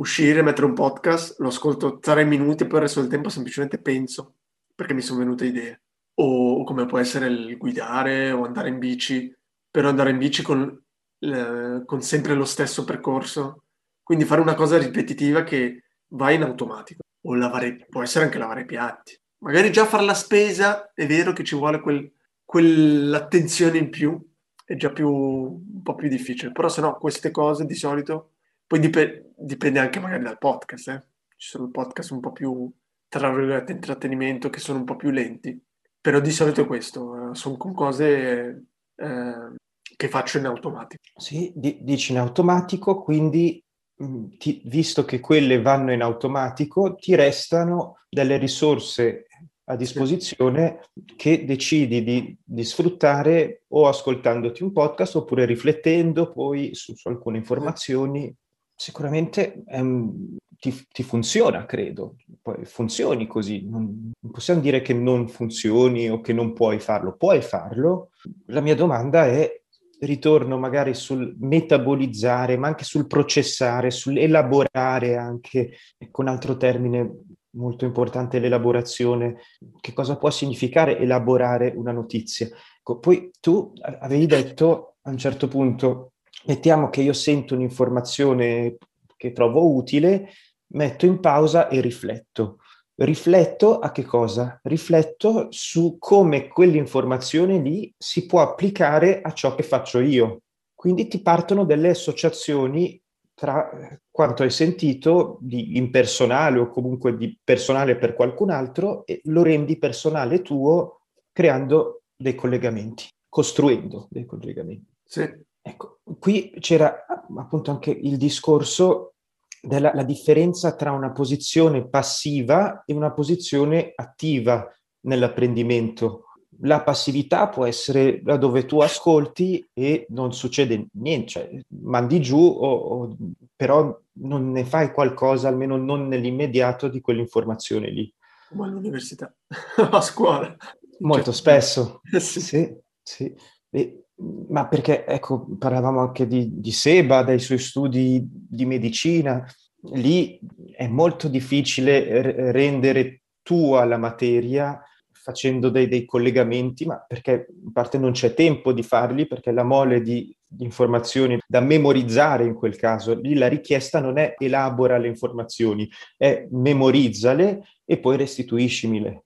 uscire, 0.00 0.42
mettere 0.42 0.66
un 0.66 0.74
podcast, 0.74 1.38
lo 1.38 1.46
ascolto 1.46 2.00
tre 2.00 2.24
minuti 2.24 2.64
e 2.64 2.66
poi 2.66 2.78
il 2.78 2.86
resto 2.86 3.00
del 3.00 3.08
tempo 3.08 3.28
semplicemente 3.28 3.78
penso 3.78 4.34
perché 4.74 4.94
mi 4.94 5.00
sono 5.00 5.20
venute 5.20 5.46
idee. 5.46 5.82
O, 6.16 6.64
come 6.64 6.86
può 6.86 6.98
essere 6.98 7.26
il 7.26 7.56
guidare 7.56 8.30
o 8.30 8.44
andare 8.44 8.68
in 8.68 8.78
bici, 8.78 9.34
però 9.70 9.88
andare 9.88 10.10
in 10.10 10.18
bici 10.18 10.42
con, 10.42 10.82
eh, 11.18 11.82
con 11.84 12.02
sempre 12.02 12.34
lo 12.34 12.44
stesso 12.44 12.84
percorso. 12.84 13.64
Quindi 14.02 14.24
fare 14.24 14.40
una 14.40 14.54
cosa 14.54 14.78
ripetitiva 14.78 15.42
che 15.42 15.84
va 16.08 16.30
in 16.30 16.42
automatico. 16.42 17.02
O 17.26 17.34
lavare, 17.34 17.86
può 17.88 18.02
essere 18.02 18.26
anche 18.26 18.38
lavare 18.38 18.62
i 18.62 18.66
piatti. 18.66 19.18
Magari 19.38 19.72
già 19.72 19.86
fare 19.86 20.04
la 20.04 20.14
spesa, 20.14 20.92
è 20.94 21.06
vero 21.06 21.32
che 21.32 21.44
ci 21.44 21.56
vuole 21.56 21.80
quel 21.80 22.12
quell'attenzione 22.44 23.78
in 23.78 23.90
più 23.90 24.16
è 24.64 24.76
già 24.76 24.90
più, 24.90 25.08
un 25.10 25.82
po' 25.82 25.94
più 25.94 26.08
difficile. 26.08 26.52
Però 26.52 26.68
se 26.68 26.80
no, 26.80 26.96
queste 26.98 27.30
cose 27.30 27.64
di 27.66 27.74
solito, 27.74 28.34
poi 28.66 28.78
dip- 28.78 29.24
dipende 29.36 29.78
anche 29.78 30.00
magari 30.00 30.22
dal 30.22 30.38
podcast, 30.38 30.88
eh. 30.88 31.02
ci 31.36 31.48
sono 31.48 31.70
podcast 31.70 32.12
un 32.12 32.20
po' 32.20 32.32
più, 32.32 32.70
tra 33.08 33.30
virgolette, 33.30 33.72
intrattenimento, 33.72 34.50
che 34.50 34.60
sono 34.60 34.78
un 34.78 34.84
po' 34.84 34.96
più 34.96 35.10
lenti. 35.10 35.60
Però 36.04 36.20
di 36.20 36.32
solito 36.32 36.60
è 36.60 36.66
questo, 36.66 37.30
eh, 37.30 37.34
sono 37.34 37.56
cose 37.56 38.66
eh, 38.94 39.54
che 39.96 40.08
faccio 40.10 40.36
in 40.36 40.44
automatico. 40.44 41.02
Sì, 41.16 41.50
di- 41.56 41.78
dici 41.80 42.12
in 42.12 42.18
automatico, 42.18 43.00
quindi 43.00 43.64
mm, 44.02 44.32
ti, 44.36 44.60
visto 44.66 45.06
che 45.06 45.18
quelle 45.20 45.62
vanno 45.62 45.94
in 45.94 46.02
automatico, 46.02 46.94
ti 46.96 47.14
restano 47.14 48.00
delle 48.06 48.36
risorse 48.36 49.28
a 49.64 49.76
disposizione 49.76 50.90
che 51.16 51.46
decidi 51.46 52.04
di, 52.04 52.36
di, 52.44 52.64
sfruttare 52.64 53.62
o 53.68 53.88
ascoltandoti 53.88 54.62
un 54.62 54.72
podcast 54.72 55.16
oppure 55.16 55.46
riflettendo 55.46 56.32
poi 56.32 56.74
su, 56.74 56.94
su 56.94 57.08
alcune 57.08 57.38
informazioni. 57.38 58.30
Sicuramente 58.74 59.64
um, 59.66 60.36
ti, 60.58 60.86
ti, 60.90 61.02
funziona, 61.02 61.66
credo. 61.66 62.16
Poi 62.40 62.64
funzioni 62.64 63.26
così. 63.26 63.68
Non, 63.68 64.12
non, 64.18 64.32
possiamo 64.32 64.60
dire 64.60 64.80
che 64.82 64.94
non 64.94 65.28
funzioni 65.28 66.08
o 66.08 66.20
che 66.20 66.32
non 66.32 66.52
puoi 66.52 66.80
farlo. 66.80 67.16
Puoi 67.16 67.42
farlo. 67.42 68.10
La 68.46 68.60
mia 68.60 68.74
domanda 68.74 69.26
è, 69.26 69.62
ritorno 70.00 70.58
magari 70.58 70.94
sul 70.94 71.36
metabolizzare, 71.38 72.56
ma 72.56 72.68
anche 72.68 72.84
sul 72.84 73.06
processare, 73.06 73.90
sull'elaborare 73.90 75.16
anche, 75.16 75.72
con 76.10 76.28
altro 76.28 76.56
termine 76.56 77.22
molto 77.50 77.84
importante, 77.84 78.38
l'elaborazione. 78.38 79.36
Che 79.80 79.92
cosa 79.92 80.16
può 80.16 80.30
significare 80.30 80.98
elaborare 80.98 81.72
una 81.74 81.92
notizia? 81.92 82.46
Ecco, 82.46 82.98
poi 82.98 83.30
tu 83.40 83.72
avevi 84.00 84.26
detto 84.26 84.96
a 85.02 85.10
un 85.10 85.18
certo 85.18 85.48
punto, 85.48 86.13
mettiamo 86.46 86.90
che 86.90 87.02
io 87.02 87.12
sento 87.12 87.54
un'informazione 87.54 88.76
che 89.16 89.32
trovo 89.32 89.74
utile, 89.74 90.30
metto 90.68 91.06
in 91.06 91.20
pausa 91.20 91.68
e 91.68 91.80
rifletto. 91.80 92.58
Rifletto 92.96 93.78
a 93.80 93.90
che 93.90 94.04
cosa? 94.04 94.60
Rifletto 94.62 95.48
su 95.50 95.96
come 95.98 96.46
quell'informazione 96.48 97.58
lì 97.58 97.92
si 97.96 98.26
può 98.26 98.40
applicare 98.40 99.20
a 99.20 99.32
ciò 99.32 99.54
che 99.54 99.64
faccio 99.64 99.98
io. 100.00 100.42
Quindi 100.74 101.08
ti 101.08 101.20
partono 101.20 101.64
delle 101.64 101.88
associazioni 101.88 103.00
tra 103.34 103.98
quanto 104.10 104.44
hai 104.44 104.50
sentito 104.50 105.38
di 105.40 105.76
impersonale 105.76 106.60
o 106.60 106.68
comunque 106.68 107.16
di 107.16 107.36
personale 107.42 107.96
per 107.96 108.14
qualcun 108.14 108.50
altro 108.50 109.04
e 109.06 109.20
lo 109.24 109.42
rendi 109.42 109.76
personale 109.76 110.40
tuo 110.40 111.00
creando 111.32 112.02
dei 112.14 112.36
collegamenti, 112.36 113.08
costruendo 113.28 114.06
dei 114.08 114.24
collegamenti. 114.24 114.92
Sì. 115.02 115.28
Ecco, 115.66 116.00
qui 116.18 116.52
c'era 116.60 117.06
appunto 117.34 117.70
anche 117.70 117.90
il 117.90 118.18
discorso 118.18 119.14
della 119.62 120.02
differenza 120.02 120.74
tra 120.74 120.92
una 120.92 121.10
posizione 121.10 121.88
passiva 121.88 122.82
e 122.84 122.92
una 122.92 123.12
posizione 123.12 123.92
attiva 123.96 124.70
nell'apprendimento. 125.06 126.24
La 126.60 126.82
passività 126.82 127.48
può 127.48 127.64
essere 127.64 128.20
da 128.22 128.36
dove 128.36 128.66
tu 128.66 128.80
ascolti 128.80 129.66
e 129.72 130.04
non 130.10 130.34
succede 130.34 130.88
niente, 130.92 131.28
cioè 131.28 131.50
mandi 131.80 132.20
giù, 132.20 132.38
o, 132.38 132.74
o, 132.74 133.16
però 133.56 133.98
non 134.18 134.52
ne 134.52 134.66
fai 134.66 134.92
qualcosa, 134.92 135.48
almeno 135.48 135.78
non 135.78 136.08
nell'immediato, 136.08 136.88
di 136.88 137.00
quell'informazione 137.00 137.88
lì. 137.88 138.12
Come 138.50 138.66
all'università, 138.66 139.34
a 139.76 140.00
scuola. 140.02 140.54
Molto 140.98 141.32
cioè, 141.32 141.34
spesso. 141.34 142.00
sì, 142.20 142.40
sì. 142.40 142.76
sì. 143.02 143.34
E, 143.70 144.03
ma 144.48 144.68
perché, 144.68 145.04
ecco, 145.06 145.46
parlavamo 145.58 146.00
anche 146.00 146.26
di, 146.26 146.60
di 146.60 146.72
Seba, 146.72 147.22
dai 147.22 147.38
suoi 147.38 147.58
studi 147.58 148.22
di 148.24 148.64
medicina, 148.64 149.44
lì 149.92 150.38
è 150.74 150.86
molto 150.86 151.28
difficile 151.28 152.22
r- 152.22 152.34
rendere 152.52 153.22
tua 153.42 153.84
la 153.84 153.98
materia 153.98 154.80
facendo 155.10 155.70
dei, 155.70 155.88
dei, 155.88 156.04
collegamenti, 156.04 156.84
ma 156.84 157.02
perché 157.06 157.46
in 157.64 157.72
parte 157.72 157.96
non 157.96 158.12
c'è 158.12 158.34
tempo 158.34 158.72
di 158.72 158.82
farli, 158.82 159.26
perché 159.26 159.52
la 159.52 159.62
mole 159.62 160.02
di, 160.02 160.34
di, 160.46 160.64
informazioni 160.64 161.38
da 161.46 161.60
memorizzare 161.60 162.44
in 162.44 162.54
quel 162.54 162.76
caso, 162.76 163.18
lì 163.18 163.34
la 163.34 163.48
richiesta 163.48 164.00
non 164.00 164.18
è 164.18 164.34
elabora 164.38 164.98
le 164.98 165.08
informazioni, 165.08 165.88
è 166.16 166.46
memorizzale 166.50 167.62
e 167.86 167.98
poi 167.98 168.18
restituiscimile 168.18 169.24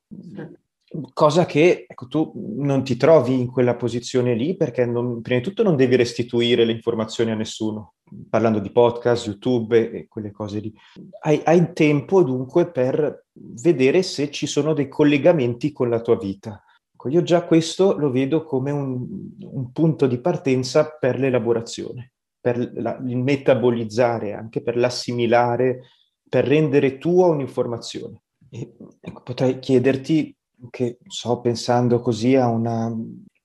cosa 1.12 1.44
che 1.44 1.84
ecco, 1.88 2.06
tu 2.06 2.32
non 2.34 2.82
ti 2.82 2.96
trovi 2.96 3.38
in 3.38 3.50
quella 3.50 3.76
posizione 3.76 4.34
lì 4.34 4.56
perché 4.56 4.86
non, 4.86 5.20
prima 5.20 5.40
di 5.40 5.44
tutto 5.44 5.62
non 5.62 5.76
devi 5.76 5.96
restituire 5.96 6.64
le 6.64 6.72
informazioni 6.72 7.30
a 7.30 7.34
nessuno, 7.34 7.94
parlando 8.28 8.58
di 8.58 8.70
podcast, 8.70 9.26
YouTube 9.26 9.90
e 9.90 10.06
quelle 10.08 10.30
cose 10.30 10.60
lì. 10.60 10.72
Hai, 11.20 11.40
hai 11.44 11.72
tempo 11.72 12.22
dunque 12.22 12.70
per 12.70 13.26
vedere 13.32 14.02
se 14.02 14.30
ci 14.30 14.46
sono 14.46 14.72
dei 14.72 14.88
collegamenti 14.88 15.72
con 15.72 15.90
la 15.90 16.00
tua 16.00 16.16
vita. 16.16 16.62
Ecco, 16.92 17.08
io 17.10 17.22
già 17.22 17.44
questo 17.44 17.96
lo 17.96 18.10
vedo 18.10 18.44
come 18.44 18.70
un, 18.70 19.06
un 19.40 19.72
punto 19.72 20.06
di 20.06 20.20
partenza 20.20 20.96
per 20.98 21.18
l'elaborazione, 21.18 22.12
per 22.40 22.72
la, 22.74 23.00
il 23.06 23.18
metabolizzare, 23.18 24.32
anche 24.32 24.62
per 24.62 24.76
l'assimilare, 24.76 25.82
per 26.28 26.46
rendere 26.46 26.98
tua 26.98 27.26
un'informazione. 27.26 28.22
E, 28.50 28.74
ecco, 29.00 29.22
potrei 29.22 29.58
chiederti 29.58 30.34
che 30.70 30.98
sto 31.06 31.40
pensando 31.40 32.00
così 32.00 32.34
a 32.34 32.48
una 32.48 32.94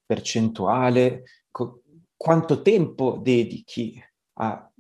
percentuale, 0.06 1.24
co- 1.52 1.82
quanto 2.16 2.62
tempo 2.62 3.20
dedichi 3.22 4.02
a, 4.36 4.72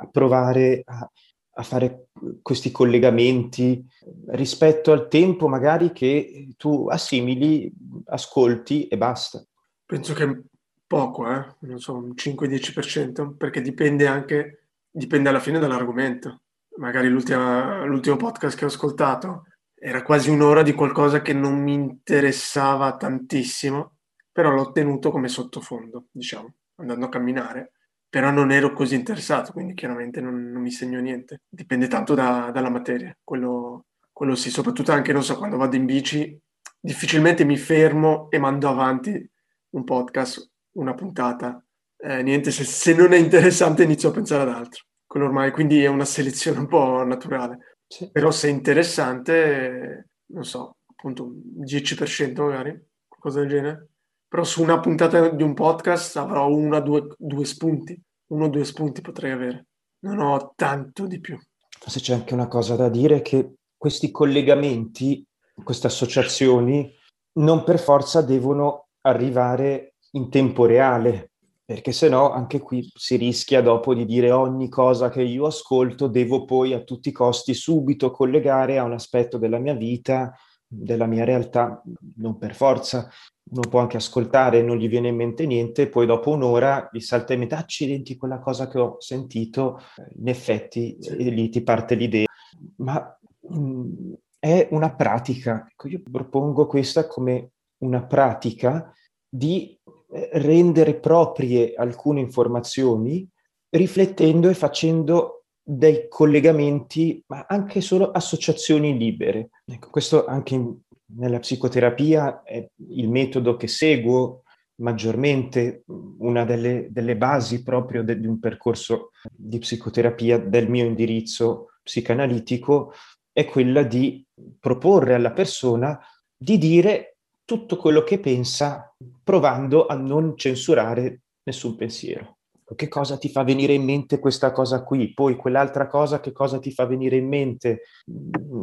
a 0.00 0.06
provare 0.10 0.82
a, 0.84 1.10
a, 1.54 1.62
fare 1.62 2.08
questi 2.42 2.70
collegamenti 2.70 3.84
rispetto 4.28 4.92
al 4.92 5.08
tempo 5.08 5.48
magari 5.48 5.92
che 5.92 6.48
tu 6.56 6.88
assimili, 6.88 7.72
ascolti 8.06 8.88
e 8.88 8.96
basta? 8.96 9.44
Penso 9.84 10.14
che 10.14 10.42
poco, 10.86 11.30
eh? 11.30 11.54
non 11.60 11.78
so, 11.78 11.94
un 11.94 12.12
5-10%, 12.14 13.36
perché 13.36 13.60
dipende 13.60 14.06
anche, 14.06 14.66
dipende 14.90 15.28
alla 15.28 15.40
fine 15.40 15.58
dall'argomento. 15.58 16.42
Magari 16.76 17.08
l'ultimo 17.08 18.16
podcast 18.16 18.56
che 18.56 18.64
ho 18.64 18.68
ascoltato 18.68 19.44
era 19.80 20.02
quasi 20.02 20.30
un'ora 20.30 20.62
di 20.62 20.72
qualcosa 20.72 21.22
che 21.22 21.32
non 21.32 21.62
mi 21.62 21.74
interessava 21.74 22.96
tantissimo, 22.96 23.98
però 24.32 24.50
l'ho 24.50 24.72
tenuto 24.72 25.10
come 25.10 25.28
sottofondo, 25.28 26.06
diciamo, 26.10 26.54
andando 26.76 27.06
a 27.06 27.08
camminare. 27.08 27.72
Però 28.10 28.30
non 28.30 28.50
ero 28.50 28.72
così 28.72 28.94
interessato, 28.94 29.52
quindi 29.52 29.74
chiaramente 29.74 30.20
non, 30.20 30.50
non 30.50 30.62
mi 30.62 30.70
segno 30.70 30.98
niente. 31.00 31.42
Dipende 31.48 31.88
tanto 31.88 32.14
da, 32.14 32.50
dalla 32.52 32.70
materia, 32.70 33.16
quello, 33.22 33.86
quello 34.12 34.34
sì, 34.34 34.50
soprattutto 34.50 34.92
anche, 34.92 35.12
non 35.12 35.22
so, 35.22 35.36
quando 35.36 35.58
vado 35.58 35.76
in 35.76 35.84
bici, 35.84 36.40
difficilmente 36.80 37.44
mi 37.44 37.56
fermo 37.56 38.30
e 38.30 38.38
mando 38.38 38.68
avanti 38.68 39.30
un 39.70 39.84
podcast, 39.84 40.50
una 40.72 40.94
puntata. 40.94 41.62
Eh, 41.98 42.22
niente, 42.22 42.50
se, 42.50 42.64
se 42.64 42.94
non 42.94 43.12
è 43.12 43.16
interessante 43.18 43.82
inizio 43.82 44.08
a 44.08 44.12
pensare 44.12 44.50
ad 44.50 44.56
altro. 44.56 44.84
Quello 45.06 45.26
ormai, 45.26 45.50
quindi 45.50 45.82
è 45.82 45.88
una 45.88 46.04
selezione 46.04 46.58
un 46.60 46.66
po' 46.66 47.04
naturale. 47.04 47.77
Sì. 47.88 48.10
Però 48.10 48.30
se 48.30 48.48
è 48.48 48.50
interessante, 48.50 50.10
non 50.26 50.44
so, 50.44 50.76
appunto 50.86 51.24
un 51.24 51.64
10% 51.64 52.40
magari, 52.42 52.78
qualcosa 53.08 53.40
del 53.40 53.48
genere. 53.48 53.88
Però 54.28 54.44
su 54.44 54.62
una 54.62 54.78
puntata 54.78 55.30
di 55.30 55.42
un 55.42 55.54
podcast 55.54 56.16
avrò 56.18 56.48
uno, 56.48 56.78
due, 56.80 57.14
due 57.16 57.44
spunti. 57.46 57.98
Uno 58.26 58.44
o 58.44 58.48
due 58.48 58.64
spunti 58.64 59.00
potrei 59.00 59.32
avere. 59.32 59.68
Non 60.00 60.18
ho 60.18 60.52
tanto 60.54 61.06
di 61.06 61.18
più. 61.18 61.38
Forse 61.80 62.00
c'è 62.00 62.12
anche 62.12 62.34
una 62.34 62.46
cosa 62.46 62.76
da 62.76 62.90
dire 62.90 63.22
che 63.22 63.54
questi 63.74 64.10
collegamenti, 64.10 65.24
queste 65.62 65.86
associazioni, 65.86 66.92
non 67.38 67.64
per 67.64 67.78
forza 67.78 68.20
devono 68.20 68.88
arrivare 69.02 69.94
in 70.12 70.28
tempo 70.28 70.66
reale, 70.66 71.30
perché 71.68 71.92
se 71.92 72.08
no 72.08 72.30
anche 72.32 72.60
qui 72.60 72.90
si 72.94 73.16
rischia 73.16 73.60
dopo 73.60 73.92
di 73.92 74.06
dire 74.06 74.30
ogni 74.30 74.70
cosa 74.70 75.10
che 75.10 75.20
io 75.20 75.44
ascolto 75.44 76.06
devo 76.06 76.46
poi 76.46 76.72
a 76.72 76.80
tutti 76.80 77.10
i 77.10 77.12
costi 77.12 77.52
subito 77.52 78.10
collegare 78.10 78.78
a 78.78 78.84
un 78.84 78.94
aspetto 78.94 79.36
della 79.36 79.58
mia 79.58 79.74
vita, 79.74 80.34
della 80.66 81.04
mia 81.04 81.24
realtà, 81.24 81.82
non 82.16 82.38
per 82.38 82.54
forza. 82.54 83.10
Uno 83.50 83.68
può 83.68 83.80
anche 83.80 83.98
ascoltare, 83.98 84.62
non 84.62 84.78
gli 84.78 84.88
viene 84.88 85.08
in 85.08 85.16
mente 85.16 85.44
niente, 85.44 85.90
poi 85.90 86.06
dopo 86.06 86.30
un'ora 86.30 86.88
gli 86.90 87.00
salta 87.00 87.34
in 87.34 87.40
metà, 87.40 87.58
accidenti, 87.58 88.16
quella 88.16 88.38
cosa 88.38 88.66
che 88.66 88.78
ho 88.78 88.96
sentito, 88.98 89.78
in 90.16 90.28
effetti 90.28 90.96
sì. 90.98 91.30
lì 91.30 91.50
ti 91.50 91.60
parte 91.60 91.96
l'idea. 91.96 92.28
Ma 92.76 93.14
mh, 93.40 93.58
mm, 93.58 94.12
è 94.38 94.68
una 94.70 94.94
pratica, 94.94 95.66
ecco, 95.70 95.88
io 95.88 96.00
propongo 96.10 96.66
questa 96.66 97.06
come 97.06 97.50
una 97.82 98.06
pratica 98.06 98.90
di 99.28 99.78
eh, 99.84 99.97
rendere 100.10 100.94
proprie 100.94 101.74
alcune 101.74 102.20
informazioni 102.20 103.28
riflettendo 103.70 104.48
e 104.48 104.54
facendo 104.54 105.44
dei 105.62 106.08
collegamenti, 106.08 107.22
ma 107.26 107.44
anche 107.46 107.80
solo 107.82 108.10
associazioni 108.10 108.96
libere. 108.96 109.50
Ecco, 109.66 109.90
questo 109.90 110.24
anche 110.24 110.54
in, 110.54 110.74
nella 111.16 111.38
psicoterapia 111.38 112.42
è 112.42 112.66
il 112.88 113.08
metodo 113.10 113.56
che 113.56 113.68
seguo 113.68 114.44
maggiormente, 114.76 115.84
una 116.18 116.44
delle, 116.44 116.86
delle 116.90 117.16
basi 117.16 117.62
proprio 117.62 118.02
de, 118.02 118.18
di 118.18 118.26
un 118.26 118.38
percorso 118.38 119.10
di 119.30 119.58
psicoterapia 119.58 120.38
del 120.38 120.70
mio 120.70 120.84
indirizzo 120.84 121.72
psicanalitico 121.82 122.92
è 123.32 123.44
quella 123.44 123.82
di 123.82 124.24
proporre 124.58 125.14
alla 125.14 125.32
persona 125.32 125.98
di 126.36 126.58
dire 126.58 127.17
tutto 127.48 127.78
quello 127.78 128.02
che 128.02 128.18
pensa 128.18 128.94
provando 129.24 129.86
a 129.86 129.94
non 129.94 130.36
censurare 130.36 131.22
nessun 131.44 131.76
pensiero. 131.76 132.40
Che 132.76 132.88
cosa 132.88 133.16
ti 133.16 133.30
fa 133.30 133.42
venire 133.42 133.72
in 133.72 133.84
mente 133.84 134.18
questa 134.18 134.52
cosa 134.52 134.84
qui? 134.84 135.14
Poi 135.14 135.34
quell'altra 135.34 135.86
cosa, 135.86 136.20
che 136.20 136.30
cosa 136.32 136.58
ti 136.58 136.70
fa 136.70 136.84
venire 136.84 137.16
in 137.16 137.26
mente? 137.26 137.84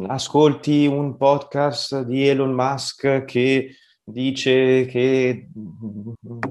Ascolti 0.06 0.86
un 0.86 1.16
podcast 1.16 2.02
di 2.02 2.28
Elon 2.28 2.52
Musk 2.52 3.24
che 3.24 3.74
dice 4.04 4.86
che 4.86 5.48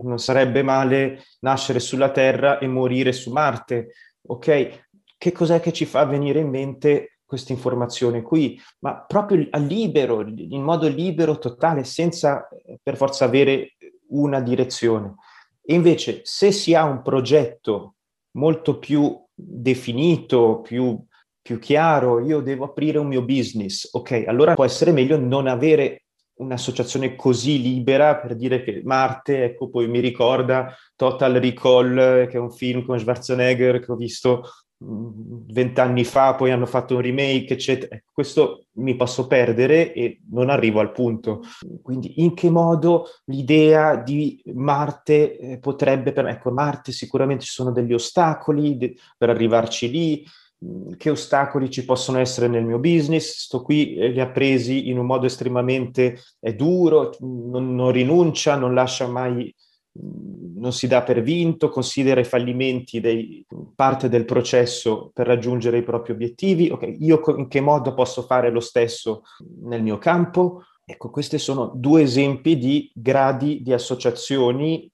non 0.03 0.17
sarebbe 0.19 0.61
male 0.61 1.23
nascere 1.39 1.79
sulla 1.79 2.11
Terra 2.11 2.57
e 2.57 2.67
morire 2.67 3.13
su 3.13 3.31
Marte. 3.31 3.93
Ok, 4.27 4.87
che 5.17 5.31
cos'è 5.31 5.61
che 5.61 5.71
ci 5.71 5.85
fa 5.85 6.03
venire 6.03 6.39
in 6.39 6.49
mente 6.49 7.14
questa 7.25 7.51
informazione 7.51 8.21
qui, 8.21 8.59
ma 8.79 9.03
proprio 9.03 9.47
a 9.49 9.57
libero, 9.57 10.21
in 10.21 10.61
modo 10.61 10.87
libero, 10.87 11.37
totale, 11.37 11.83
senza 11.83 12.47
eh, 12.47 12.79
per 12.81 12.95
forza 12.95 13.25
avere 13.25 13.75
una 14.09 14.39
direzione. 14.39 15.15
E 15.63 15.73
invece, 15.73 16.21
se 16.23 16.51
si 16.51 16.73
ha 16.75 16.83
un 16.83 17.01
progetto 17.01 17.95
molto 18.31 18.77
più 18.77 19.19
definito, 19.33 20.61
più, 20.61 21.03
più 21.41 21.59
chiaro, 21.59 22.19
io 22.19 22.41
devo 22.41 22.65
aprire 22.65 22.99
un 22.99 23.07
mio 23.07 23.23
business, 23.23 23.89
ok, 23.91 24.25
allora 24.27 24.53
può 24.53 24.65
essere 24.65 24.91
meglio 24.91 25.17
non 25.17 25.47
avere 25.47 26.05
un'associazione 26.37 27.15
così 27.15 27.61
libera 27.61 28.17
per 28.17 28.35
dire 28.35 28.61
che 28.63 28.81
Marte, 28.83 29.43
ecco, 29.45 29.69
poi 29.69 29.87
mi 29.87 29.99
ricorda 29.99 30.75
Total 30.95 31.33
Recall, 31.33 32.27
che 32.27 32.33
è 32.33 32.39
un 32.39 32.51
film 32.51 32.85
con 32.85 32.99
Schwarzenegger 32.99 33.79
che 33.79 33.91
ho 33.91 33.95
visto 33.95 34.43
vent'anni 34.77 36.03
fa, 36.03 36.35
poi 36.35 36.51
hanno 36.51 36.65
fatto 36.65 36.95
un 36.95 37.01
remake, 37.01 37.53
eccetera. 37.53 37.95
Ecco, 37.95 38.11
questo 38.13 38.65
mi 38.73 38.95
posso 38.95 39.27
perdere 39.27 39.93
e 39.93 40.21
non 40.31 40.49
arrivo 40.49 40.79
al 40.79 40.91
punto. 40.91 41.41
Quindi 41.81 42.21
in 42.21 42.33
che 42.33 42.49
modo 42.49 43.05
l'idea 43.25 43.95
di 43.95 44.41
Marte 44.53 45.37
eh, 45.37 45.59
potrebbe, 45.59 46.11
per... 46.11 46.27
ecco, 46.27 46.51
Marte 46.51 46.91
sicuramente 46.91 47.45
ci 47.45 47.51
sono 47.51 47.71
degli 47.71 47.93
ostacoli 47.93 48.77
de... 48.77 48.95
per 49.17 49.29
arrivarci 49.29 49.89
lì, 49.89 50.25
mm, 50.63 50.93
che 50.97 51.09
ostacoli 51.09 51.69
ci 51.69 51.85
possono 51.85 52.19
essere 52.19 52.47
nel 52.47 52.65
mio 52.65 52.79
business, 52.79 53.37
sto 53.37 53.61
qui, 53.61 53.95
eh, 53.95 54.09
li 54.09 54.19
ha 54.19 54.29
presi 54.29 54.89
in 54.89 54.99
un 54.99 55.05
modo 55.05 55.25
estremamente 55.25 56.19
è 56.39 56.53
duro, 56.53 57.15
non, 57.19 57.75
non 57.75 57.91
rinuncia, 57.91 58.55
non 58.55 58.73
lascia 58.73 59.07
mai 59.07 59.53
non 59.97 60.73
si 60.73 60.87
dà 60.87 61.03
per 61.03 61.21
vinto, 61.21 61.69
considera 61.69 62.19
i 62.19 62.25
fallimenti 62.25 62.99
dei, 62.99 63.45
parte 63.75 64.09
del 64.09 64.25
processo 64.25 65.11
per 65.13 65.27
raggiungere 65.27 65.77
i 65.77 65.83
propri 65.83 66.13
obiettivi. 66.13 66.69
Ok, 66.69 66.95
io 66.99 67.21
in 67.37 67.47
che 67.47 67.61
modo 67.61 67.93
posso 67.93 68.23
fare 68.23 68.49
lo 68.49 68.59
stesso 68.59 69.23
nel 69.61 69.83
mio 69.83 69.97
campo? 69.97 70.63
Ecco, 70.83 71.09
questi 71.09 71.37
sono 71.37 71.71
due 71.73 72.03
esempi 72.03 72.57
di 72.57 72.91
gradi 72.93 73.61
di 73.61 73.73
associazioni, 73.73 74.89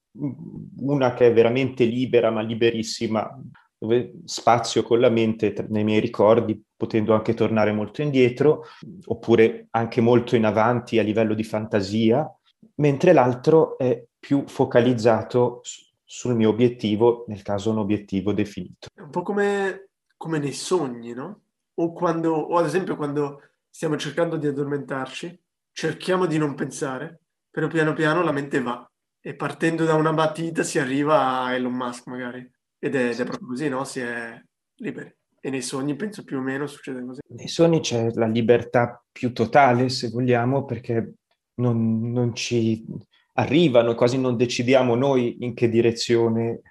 una 0.78 1.14
che 1.14 1.28
è 1.28 1.34
veramente 1.34 1.86
libera 1.86 2.30
ma 2.30 2.42
liberissima, 2.42 3.40
dove 3.78 4.14
spazio 4.26 4.84
con 4.84 5.00
la 5.00 5.10
mente 5.10 5.54
nei 5.70 5.84
miei 5.84 6.00
ricordi, 6.00 6.62
potendo 6.78 7.14
anche 7.14 7.34
tornare 7.34 7.72
molto 7.72 8.02
indietro, 8.02 8.66
oppure 9.06 9.68
anche 9.72 10.02
molto 10.02 10.36
in 10.36 10.46
avanti 10.46 11.00
a 11.00 11.04
livello 11.04 11.34
di 11.34 11.44
fantasia, 11.44 12.30
mentre 12.76 13.12
l'altro 13.12 13.78
è 13.78 14.06
più 14.22 14.44
focalizzato 14.48 15.62
sul 16.04 16.36
mio 16.36 16.50
obiettivo, 16.50 17.26
nel 17.28 17.42
caso 17.42 17.72
un 17.72 17.80
obiettivo 17.80 18.34
definito. 18.34 18.88
È 18.94 19.02
un 19.02 19.10
po' 19.10 19.24
come, 19.24 19.90
come 20.16 20.38
nei 20.38 20.54
sogni, 20.54 21.14
no? 21.14 21.42
O, 21.74 21.92
quando, 21.92 22.34
o 22.34 22.58
ad 22.58 22.66
esempio 22.66 22.96
quando 22.96 23.42
stiamo 23.68 23.98
cercando 23.98 24.38
di 24.38 24.46
addormentarci, 24.46 25.42
cerchiamo 25.72 26.28
di 26.28 26.38
non 26.38 26.54
pensare, 26.54 27.22
però 27.50 27.68
piano 27.68 27.94
piano 27.94 28.22
la 28.22 28.32
mente 28.32 28.62
va 28.62 28.86
e 29.20 29.36
partendo 29.36 29.86
da 29.86 29.96
una 29.96 30.14
battuta 30.14 30.64
si 30.64 30.78
arriva 30.80 31.42
a 31.42 31.54
Elon 31.54 31.74
Musk 31.74 32.08
magari. 32.08 32.48
Ed 32.78 32.96
è, 32.96 33.10
ed 33.10 33.20
è 33.20 33.24
proprio 33.24 33.48
così, 33.48 33.70
no? 33.70 33.84
Si 33.84 34.00
è 34.00 34.40
liberi. 34.76 35.16
E 35.40 35.50
nei 35.50 35.62
sogni 35.62 35.96
penso 35.96 36.24
più 36.24 36.38
o 36.38 36.42
meno 36.42 36.68
succede 36.68 37.04
così. 37.04 37.22
Nei 37.30 37.48
sogni 37.48 37.80
c'è 37.80 38.12
la 38.14 38.28
libertà 38.28 39.04
più 39.12 39.34
totale, 39.34 39.90
se 39.90 40.10
vogliamo, 40.10 40.66
perché 40.66 41.14
non, 41.56 42.12
non 42.12 42.36
ci 42.36 42.86
arrivano, 43.34 43.96
quasi 43.96 44.18
non 44.18 44.36
decidiamo 44.36 44.96
noi 44.96 45.38
in 45.40 45.54
che 45.54 45.70
direzione 45.70 46.62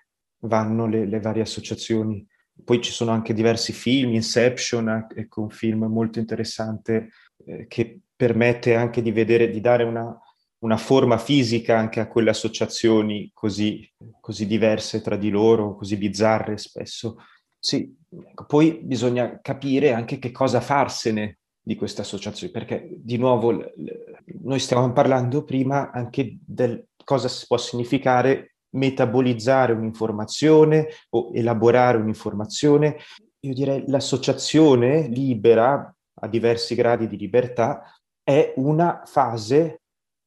vanno 0.40 0.86
le, 0.86 1.06
le 1.06 1.20
varie 1.20 1.42
associazioni. 1.42 2.26
Poi 2.62 2.82
ci 2.82 2.92
sono 2.92 3.10
anche 3.10 3.32
diversi 3.32 3.72
film, 3.72 4.12
Inception, 4.12 5.06
ecco 5.14 5.42
un 5.42 5.50
film 5.50 5.84
molto 5.84 6.18
interessante 6.18 7.10
eh, 7.46 7.66
che 7.66 8.00
permette 8.14 8.74
anche 8.74 9.00
di 9.00 9.12
vedere, 9.12 9.48
di 9.48 9.60
dare 9.60 9.84
una, 9.84 10.14
una 10.58 10.76
forma 10.76 11.16
fisica 11.16 11.78
anche 11.78 12.00
a 12.00 12.06
quelle 12.06 12.30
associazioni 12.30 13.30
così, 13.32 13.90
così 14.20 14.46
diverse 14.46 15.00
tra 15.00 15.16
di 15.16 15.30
loro, 15.30 15.74
così 15.74 15.96
bizzarre 15.96 16.58
spesso. 16.58 17.16
Sì, 17.58 17.94
ecco, 18.10 18.44
poi 18.44 18.80
bisogna 18.82 19.40
capire 19.40 19.92
anche 19.92 20.18
che 20.18 20.30
cosa 20.30 20.60
farsene 20.60 21.39
di 21.70 21.76
queste 21.76 22.00
associazioni, 22.00 22.52
perché 22.52 22.88
di 22.90 23.16
nuovo 23.16 23.52
noi 24.42 24.58
stiamo 24.58 24.92
parlando 24.92 25.44
prima 25.44 25.92
anche 25.92 26.36
del 26.44 26.84
cosa 27.04 27.28
può 27.46 27.56
significare 27.58 28.56
metabolizzare 28.70 29.72
un'informazione 29.72 30.88
o 31.10 31.30
elaborare 31.32 31.96
un'informazione. 31.98 32.96
Io 33.46 33.54
direi 33.54 33.84
l'associazione 33.86 35.06
libera, 35.06 35.94
a 36.22 36.26
diversi 36.26 36.74
gradi 36.74 37.06
di 37.06 37.16
libertà, 37.16 37.82
è 38.20 38.52
una 38.56 39.02
fase, 39.06 39.82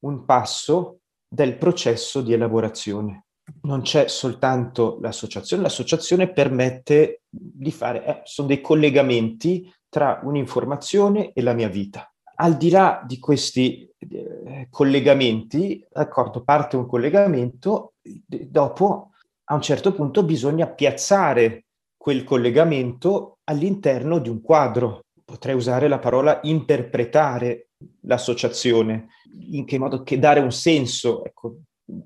un 0.05 0.23
passo 0.23 0.99
del 1.27 1.57
processo 1.57 2.21
di 2.21 2.31
elaborazione. 2.31 3.25
Non 3.63 3.81
c'è 3.81 4.07
soltanto 4.07 4.97
l'associazione, 5.01 5.63
l'associazione 5.63 6.31
permette 6.31 7.23
di 7.29 7.71
fare, 7.71 8.05
eh, 8.05 8.21
sono 8.23 8.47
dei 8.47 8.61
collegamenti 8.61 9.69
tra 9.93 10.21
un'informazione 10.23 11.33
e 11.33 11.43
la 11.43 11.53
mia 11.53 11.69
vita. 11.69 12.11
Al 12.37 12.57
di 12.57 12.71
là 12.71 13.03
di 13.05 13.19
questi 13.19 13.87
eh, 13.99 14.65
collegamenti, 14.71 15.85
d'accordo, 15.87 16.41
parte 16.43 16.77
un 16.77 16.87
collegamento, 16.87 17.93
dopo 18.01 19.11
a 19.43 19.53
un 19.53 19.61
certo 19.61 19.93
punto 19.93 20.23
bisogna 20.23 20.65
piazzare 20.65 21.65
quel 21.95 22.23
collegamento 22.23 23.37
all'interno 23.43 24.17
di 24.17 24.29
un 24.29 24.41
quadro. 24.41 25.01
Potrei 25.23 25.53
usare 25.53 25.87
la 25.87 25.99
parola 25.99 26.39
interpretare 26.41 27.69
l'associazione, 28.01 29.09
in 29.51 29.63
che 29.65 29.77
modo 29.77 30.01
che 30.01 30.17
dare 30.17 30.39
un 30.39 30.51
senso, 30.51 31.23
ecco, 31.23 31.57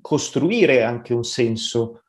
costruire 0.01 0.83
anche 0.83 1.13
un 1.13 1.23
senso 1.23 2.01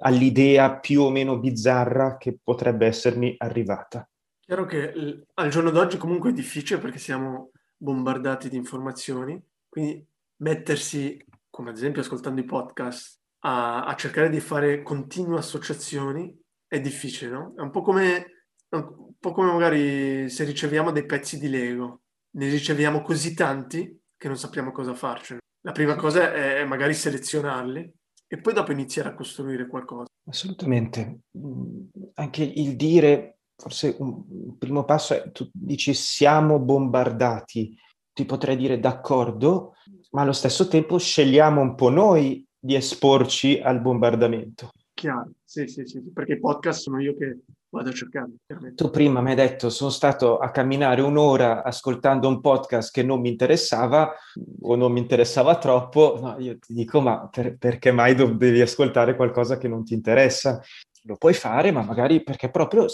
all'idea 0.00 0.76
più 0.76 1.00
o 1.00 1.10
meno 1.10 1.38
bizzarra 1.38 2.18
che 2.18 2.38
potrebbe 2.42 2.84
essermi 2.84 3.34
arrivata. 3.38 4.06
Chiaro 4.44 4.66
che 4.66 4.92
al 5.34 5.48
giorno 5.48 5.70
d'oggi 5.70 5.96
comunque 5.96 6.28
è 6.28 6.34
difficile 6.34 6.78
perché 6.78 6.98
siamo 6.98 7.52
bombardati 7.78 8.50
di 8.50 8.56
informazioni, 8.56 9.42
quindi 9.66 10.06
mettersi, 10.42 11.16
come 11.48 11.70
ad 11.70 11.76
esempio 11.76 12.02
ascoltando 12.02 12.42
i 12.42 12.44
podcast, 12.44 13.20
a, 13.46 13.84
a 13.84 13.94
cercare 13.94 14.28
di 14.28 14.40
fare 14.40 14.82
continue 14.82 15.38
associazioni 15.38 16.38
è 16.66 16.78
difficile, 16.78 17.30
no? 17.30 17.54
È 17.56 17.62
un 17.62 17.70
po' 17.70 17.80
come, 17.80 18.44
un 18.68 19.14
po' 19.18 19.32
come 19.32 19.50
magari 19.50 20.28
se 20.28 20.44
riceviamo 20.44 20.92
dei 20.92 21.06
pezzi 21.06 21.38
di 21.38 21.48
Lego, 21.48 22.02
ne 22.36 22.50
riceviamo 22.50 23.00
così 23.00 23.32
tanti 23.32 23.98
che 24.14 24.28
non 24.28 24.36
sappiamo 24.36 24.72
cosa 24.72 24.92
farcene. 24.92 25.40
La 25.62 25.72
prima 25.72 25.96
cosa 25.96 26.34
è, 26.34 26.56
è 26.58 26.64
magari 26.66 26.92
selezionarli 26.92 27.94
e 28.26 28.40
poi 28.40 28.52
dopo 28.52 28.72
iniziare 28.72 29.08
a 29.08 29.14
costruire 29.14 29.66
qualcosa. 29.66 30.04
Assolutamente. 30.28 31.20
Mm, 31.38 31.86
anche 32.14 32.42
il 32.42 32.76
dire 32.76 33.33
forse 33.56 33.96
un 33.98 34.56
primo 34.58 34.84
passo 34.84 35.14
è, 35.14 35.30
tu 35.30 35.48
dici 35.52 35.94
siamo 35.94 36.58
bombardati, 36.58 37.76
ti 38.12 38.24
potrei 38.24 38.56
dire 38.56 38.78
d'accordo, 38.78 39.74
ma 40.10 40.22
allo 40.22 40.32
stesso 40.32 40.68
tempo 40.68 40.98
scegliamo 40.98 41.60
un 41.60 41.74
po' 41.74 41.90
noi 41.90 42.46
di 42.58 42.74
esporci 42.74 43.60
al 43.60 43.80
bombardamento. 43.80 44.70
Chiaro, 44.94 45.32
sì, 45.44 45.66
sì, 45.66 45.84
sì, 45.84 46.00
perché 46.12 46.34
i 46.34 46.38
podcast 46.38 46.80
sono 46.80 47.00
io 47.00 47.16
che 47.16 47.40
vado 47.68 47.90
a 47.90 47.92
cercare. 47.92 48.30
Tu 48.74 48.90
prima 48.90 49.20
mi 49.20 49.30
hai 49.30 49.34
detto 49.34 49.68
sono 49.68 49.90
stato 49.90 50.38
a 50.38 50.50
camminare 50.50 51.02
un'ora 51.02 51.64
ascoltando 51.64 52.28
un 52.28 52.40
podcast 52.40 52.92
che 52.92 53.02
non 53.02 53.20
mi 53.20 53.28
interessava 53.28 54.14
o 54.62 54.76
non 54.76 54.92
mi 54.92 55.00
interessava 55.00 55.58
troppo, 55.58 56.18
no, 56.20 56.36
io 56.38 56.58
ti 56.58 56.72
dico 56.72 57.00
ma 57.00 57.28
per, 57.28 57.56
perché 57.58 57.90
mai 57.90 58.14
devi 58.14 58.60
ascoltare 58.60 59.16
qualcosa 59.16 59.58
che 59.58 59.66
non 59.66 59.84
ti 59.84 59.94
interessa? 59.94 60.62
Lo 61.06 61.16
puoi 61.16 61.34
fare, 61.34 61.70
ma 61.70 61.82
magari 61.82 62.22
perché 62.22 62.50
proprio 62.50 62.86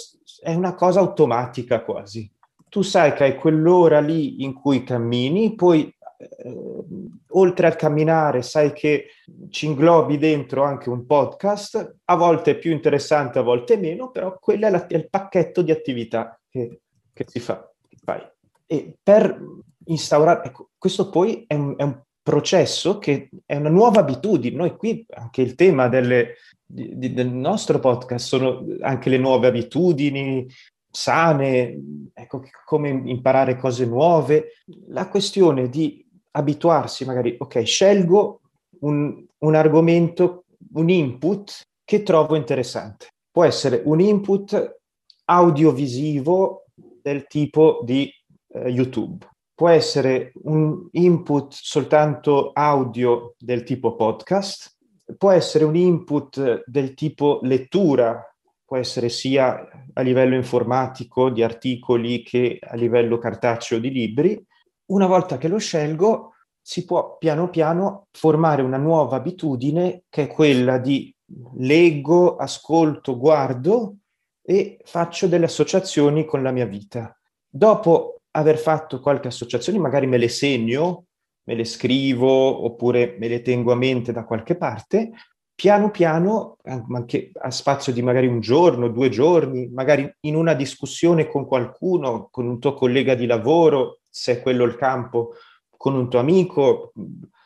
è 0.43 0.55
una 0.55 0.75
cosa 0.75 1.01
automatica 1.01 1.83
quasi. 1.83 2.31
Tu 2.69 2.83
sai 2.83 3.13
che 3.15 3.25
hai 3.25 3.35
quell'ora 3.37 4.01
lì 4.01 4.43
in 4.43 4.53
cui 4.53 4.85
cammini, 4.85 5.55
poi 5.55 5.93
eh, 6.19 6.85
oltre 7.29 7.67
al 7.67 7.77
camminare 7.77 8.43
sai 8.43 8.73
che 8.73 9.07
ci 9.49 9.67
inglobi 9.67 10.19
dentro 10.19 10.63
anche 10.63 10.91
un 10.91 11.07
podcast, 11.07 11.97
a 12.05 12.17
volte 12.17 12.59
più 12.59 12.73
interessante, 12.73 13.39
a 13.39 13.43
volte 13.43 13.77
meno, 13.77 14.11
però 14.11 14.39
quello 14.39 14.67
è, 14.67 14.87
è 14.87 14.97
il 14.97 15.09
pacchetto 15.09 15.63
di 15.63 15.71
attività 15.71 16.39
che, 16.49 16.83
che 17.13 17.25
si 17.27 17.41
fa. 17.41 17.69
Fai. 18.05 18.23
E 18.67 18.99
per 19.03 19.41
instaurare, 19.87 20.47
ecco, 20.49 20.71
questo 20.79 21.11
poi 21.11 21.45
è 21.47 21.55
un, 21.55 21.75
è 21.77 21.83
un 21.83 22.01
processo 22.23 22.99
che 22.99 23.29
è 23.47 23.57
una 23.57 23.69
nuova 23.69 24.01
abitudine. 24.01 24.57
Noi 24.57 24.77
qui 24.77 25.05
anche 25.11 25.43
il 25.43 25.55
tema 25.55 25.89
delle, 25.89 26.35
di, 26.65 26.97
di, 26.97 27.13
del 27.13 27.31
nostro 27.31 27.79
podcast 27.79 28.27
sono 28.27 28.65
anche 28.81 29.11
le 29.11 29.19
nuove 29.19 29.49
abitudini 29.49 30.47
sane, 30.91 31.79
ecco, 32.13 32.43
come 32.65 32.89
imparare 32.89 33.57
cose 33.57 33.87
nuove. 33.87 34.55
La 34.89 35.09
questione 35.09 35.69
di 35.69 36.05
abituarsi, 36.33 37.05
magari, 37.05 37.37
ok, 37.39 37.63
scelgo 37.65 38.41
un, 38.81 39.25
un 39.39 39.55
argomento, 39.55 40.45
un 40.75 40.89
input 40.89 41.63
che 41.85 42.03
trovo 42.03 42.37
interessante. 42.37 43.09
Può 43.31 43.45
essere 43.45 43.83
un 43.85 44.01
input 44.01 44.79
audiovisivo 45.25 46.65
del 47.03 47.27
tipo 47.27 47.81
di 47.85 48.13
eh, 48.53 48.69
YouTube. 48.69 49.27
Può 49.61 49.69
essere 49.69 50.33
un 50.45 50.89
input 50.93 51.53
soltanto 51.53 52.53
audio 52.55 53.35
del 53.37 53.63
tipo 53.63 53.95
podcast, 53.95 54.75
può 55.19 55.33
essere 55.33 55.65
un 55.65 55.77
input 55.77 56.63
del 56.65 56.95
tipo 56.95 57.41
lettura, 57.43 58.25
può 58.65 58.79
essere 58.79 59.11
sia 59.11 59.69
a 59.93 60.01
livello 60.01 60.35
informatico 60.35 61.29
di 61.29 61.43
articoli 61.43 62.23
che 62.23 62.59
a 62.59 62.75
livello 62.75 63.19
cartaceo 63.19 63.79
di 63.79 63.91
libri. 63.91 64.43
Una 64.87 65.07
volta 65.07 65.37
che 65.37 65.49
lo 65.49 65.59
scelgo, 65.59 66.33
si 66.59 66.87
può 66.87 67.19
piano 67.19 67.51
piano 67.51 68.07
formare 68.13 68.63
una 68.63 68.79
nuova 68.79 69.17
abitudine 69.17 70.05
che 70.09 70.23
è 70.23 70.27
quella 70.27 70.79
di 70.79 71.15
leggo, 71.59 72.37
ascolto, 72.37 73.19
guardo 73.19 73.97
e 74.41 74.81
faccio 74.85 75.27
delle 75.27 75.45
associazioni 75.45 76.25
con 76.25 76.43
la 76.43 76.51
mia 76.51 76.65
vita. 76.65 77.15
Dopo 77.47 78.20
aver 78.33 78.59
fatto 78.59 79.01
qualche 79.01 79.29
associazione, 79.29 79.79
magari 79.79 80.07
me 80.07 80.19
le 80.19 80.29
segno, 80.29 81.07
me 81.45 81.55
le 81.55 81.65
scrivo 81.65 82.65
oppure 82.65 83.17
me 83.19 83.29
le 83.29 83.43
tengo 83.43 83.73
a 83.73 83.77
mente 83.77 84.13
da 84.13 84.25
qualche 84.25 84.57
parte, 84.57 85.11
piano 85.55 85.91
piano, 85.91 86.57
anche 86.63 87.33
a 87.35 87.51
spazio 87.51 87.93
di 87.93 88.01
magari 88.01 88.27
un 88.27 88.41
giorno, 88.41 88.89
due 88.89 89.11
giorni, 89.11 89.69
magari 89.69 90.11
in 90.21 90.35
una 90.35 90.55
discussione 90.55 91.29
con 91.29 91.47
qualcuno, 91.47 92.29
con 92.31 92.47
un 92.47 92.59
tuo 92.59 92.73
collega 92.73 93.15
di 93.15 93.27
lavoro, 93.27 94.01
se 94.09 94.39
è 94.39 94.43
quello 94.43 94.65
il 94.65 94.77
campo, 94.77 95.35
con 95.77 95.95
un 95.95 96.09
tuo 96.09 96.19
amico, 96.19 96.93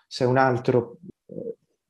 se 0.06 0.24
è 0.24 0.26
un 0.28 0.36
altro, 0.36 0.98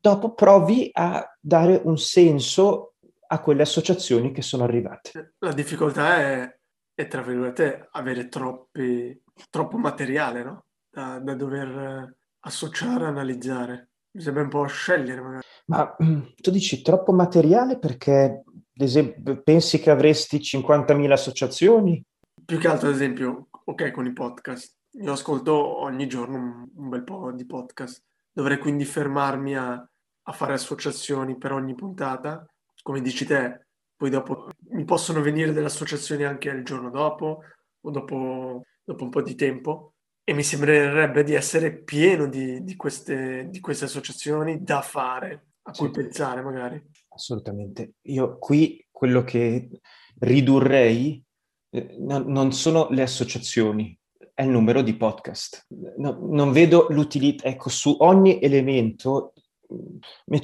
dopo 0.00 0.32
provi 0.32 0.88
a 0.92 1.26
dare 1.38 1.80
un 1.84 1.98
senso 1.98 2.94
a 3.26 3.40
quelle 3.40 3.62
associazioni 3.62 4.32
che 4.32 4.42
sono 4.42 4.64
arrivate. 4.64 5.34
La 5.38 5.52
difficoltà 5.52 6.20
è, 6.20 6.53
è 6.94 7.08
tra 7.08 7.22
virgolette, 7.22 7.88
avere 7.92 8.28
troppi, 8.28 9.20
troppo 9.50 9.76
materiale, 9.76 10.44
no? 10.44 10.64
Da, 10.90 11.18
da 11.18 11.34
dover 11.34 12.16
associare, 12.40 13.06
analizzare. 13.06 13.90
Mi 14.12 14.22
sembra 14.22 14.42
un 14.44 14.48
po' 14.48 14.66
scegliere 14.66 15.20
magari. 15.20 15.42
Ma 15.66 15.96
mm, 16.02 16.20
tu 16.36 16.50
dici 16.50 16.82
troppo 16.82 17.12
materiale 17.12 17.78
perché, 17.78 18.44
ad 18.46 18.80
esempio, 18.80 19.42
pensi 19.42 19.80
che 19.80 19.90
avresti 19.90 20.38
50.000 20.38 21.10
associazioni? 21.10 22.04
Più 22.44 22.58
che 22.58 22.68
altro, 22.68 22.88
ad 22.88 22.94
esempio, 22.94 23.48
ok, 23.50 23.90
con 23.90 24.06
i 24.06 24.12
podcast. 24.12 24.76
Io 24.92 25.12
ascolto 25.12 25.80
ogni 25.80 26.06
giorno 26.06 26.36
un, 26.36 26.68
un 26.76 26.88
bel 26.88 27.02
po' 27.02 27.32
di 27.32 27.44
podcast. 27.44 28.04
Dovrei 28.30 28.58
quindi 28.58 28.84
fermarmi 28.84 29.56
a, 29.56 29.72
a 29.72 30.32
fare 30.32 30.52
associazioni 30.52 31.36
per 31.36 31.50
ogni 31.52 31.74
puntata. 31.74 32.46
Come 32.82 33.00
dici 33.00 33.24
te, 33.24 33.63
poi 33.96 34.10
dopo 34.10 34.48
mi 34.70 34.84
possono 34.84 35.20
venire 35.20 35.52
delle 35.52 35.66
associazioni 35.66 36.24
anche 36.24 36.48
il 36.48 36.64
giorno 36.64 36.90
dopo 36.90 37.40
o 37.80 37.90
dopo, 37.90 38.62
dopo 38.82 39.04
un 39.04 39.10
po' 39.10 39.22
di 39.22 39.34
tempo 39.34 39.94
e 40.24 40.32
mi 40.32 40.42
sembrerebbe 40.42 41.22
di 41.22 41.34
essere 41.34 41.82
pieno 41.82 42.26
di, 42.26 42.64
di, 42.64 42.76
queste, 42.76 43.48
di 43.50 43.60
queste, 43.60 43.84
associazioni 43.84 44.62
da 44.62 44.80
fare, 44.80 45.48
a 45.62 45.72
cui 45.72 45.86
sì. 45.86 45.92
pensare 45.92 46.40
magari. 46.40 46.82
Assolutamente. 47.10 47.96
Io 48.02 48.38
qui 48.38 48.86
quello 48.90 49.22
che 49.22 49.68
ridurrei 50.20 51.22
eh, 51.70 51.96
no, 51.98 52.18
non 52.18 52.52
sono 52.52 52.88
le 52.90 53.02
associazioni, 53.02 53.96
è 54.32 54.42
il 54.42 54.48
numero 54.48 54.80
di 54.80 54.96
podcast. 54.96 55.66
No, 55.98 56.18
non 56.22 56.52
vedo 56.52 56.86
l'utilità, 56.88 57.46
ecco, 57.46 57.68
su 57.68 57.94
ogni 58.00 58.40
elemento 58.40 59.33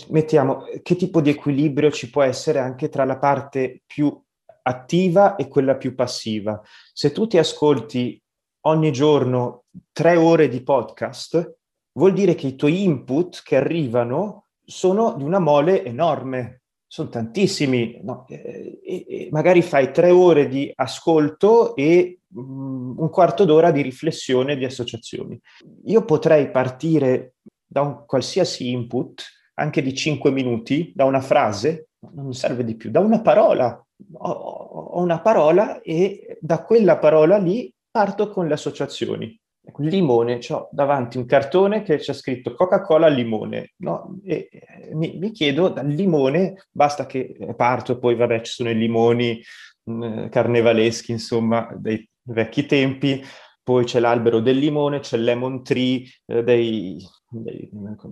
mettiamo 0.09 0.65
che 0.83 0.97
tipo 0.97 1.21
di 1.21 1.31
equilibrio 1.31 1.91
ci 1.91 2.11
può 2.11 2.23
essere 2.23 2.59
anche 2.59 2.89
tra 2.89 3.05
la 3.05 3.19
parte 3.19 3.83
più 3.87 4.21
attiva 4.63 5.37
e 5.37 5.49
quella 5.49 5.77
più 5.77 5.95
passiva. 5.95 6.61
Se 6.93 7.13
tu 7.13 7.27
ti 7.27 7.39
ascolti 7.39 8.21
ogni 8.63 8.93
giorno 8.93 9.65
tre 9.93 10.17
ore 10.17 10.49
di 10.49 10.63
podcast, 10.63 11.57
vuol 11.93 12.13
dire 12.13 12.35
che 12.35 12.49
i 12.49 12.57
tuoi 12.57 12.83
input 12.83 13.43
che 13.43 13.57
arrivano 13.57 14.47
sono 14.65 15.15
di 15.17 15.25
una 15.25 15.39
mole 15.39 15.85
enorme 15.85 16.61
sono 16.93 17.09
tantissimi, 17.09 18.01
no? 18.03 18.27
e, 18.29 18.81
e 18.83 19.29
magari 19.31 19.63
fai 19.63 19.93
tre 19.93 20.11
ore 20.11 20.49
di 20.49 20.73
ascolto 20.75 21.77
e 21.77 22.19
um, 22.35 22.97
un 22.99 23.11
quarto 23.11 23.45
d'ora 23.45 23.71
di 23.71 23.81
riflessione 23.81 24.57
di 24.57 24.65
associazioni. 24.65 25.41
Io 25.85 26.05
potrei 26.05 26.51
partire 26.51 27.35
da 27.71 27.83
un 27.83 28.05
qualsiasi 28.05 28.71
input, 28.71 29.23
anche 29.55 29.81
di 29.81 29.95
cinque 29.95 30.33
minuti, 30.33 30.91
da 30.93 31.05
una 31.05 31.21
frase, 31.21 31.91
non 32.15 32.33
serve 32.33 32.65
di 32.65 32.75
più, 32.75 32.91
da 32.91 32.99
una 32.99 33.21
parola. 33.21 33.81
Ho, 34.19 35.01
una 35.01 35.21
parola 35.21 35.81
e 35.81 36.39
da 36.41 36.65
quella 36.65 36.99
parola 36.99 37.37
lì 37.37 37.73
parto 37.91 38.31
con 38.31 38.49
le 38.49 38.55
associazioni 38.55 39.39
limone, 39.77 40.41
ho 40.49 40.69
davanti 40.73 41.17
un 41.17 41.27
cartone 41.27 41.83
che 41.83 41.99
c'è 41.99 42.13
scritto 42.13 42.55
Coca-Cola 42.55 43.07
limone, 43.07 43.75
no? 43.79 44.19
E, 44.25 44.49
mi, 44.95 45.17
mi, 45.17 45.31
chiedo 45.31 45.69
dal 45.69 45.87
limone, 45.87 46.67
basta 46.71 47.07
che 47.07 47.37
parto, 47.57 47.99
poi 47.99 48.17
vabbè 48.17 48.41
ci 48.41 48.53
sono 48.53 48.71
i 48.71 48.77
limoni 48.77 49.41
mh, 49.85 49.93
mm, 49.93 50.29
carnevaleschi, 50.29 51.13
insomma, 51.13 51.73
dei 51.77 52.09
vecchi 52.23 52.67
tempi, 52.67 53.23
poi 53.63 53.85
c'è 53.85 54.01
l'albero 54.01 54.41
del 54.41 54.57
limone, 54.57 55.01
c'è 55.01 55.17
il 55.17 55.25
lemon 55.25 55.63
tree, 55.63 56.03
eh, 56.27 56.43
dei, 56.43 56.99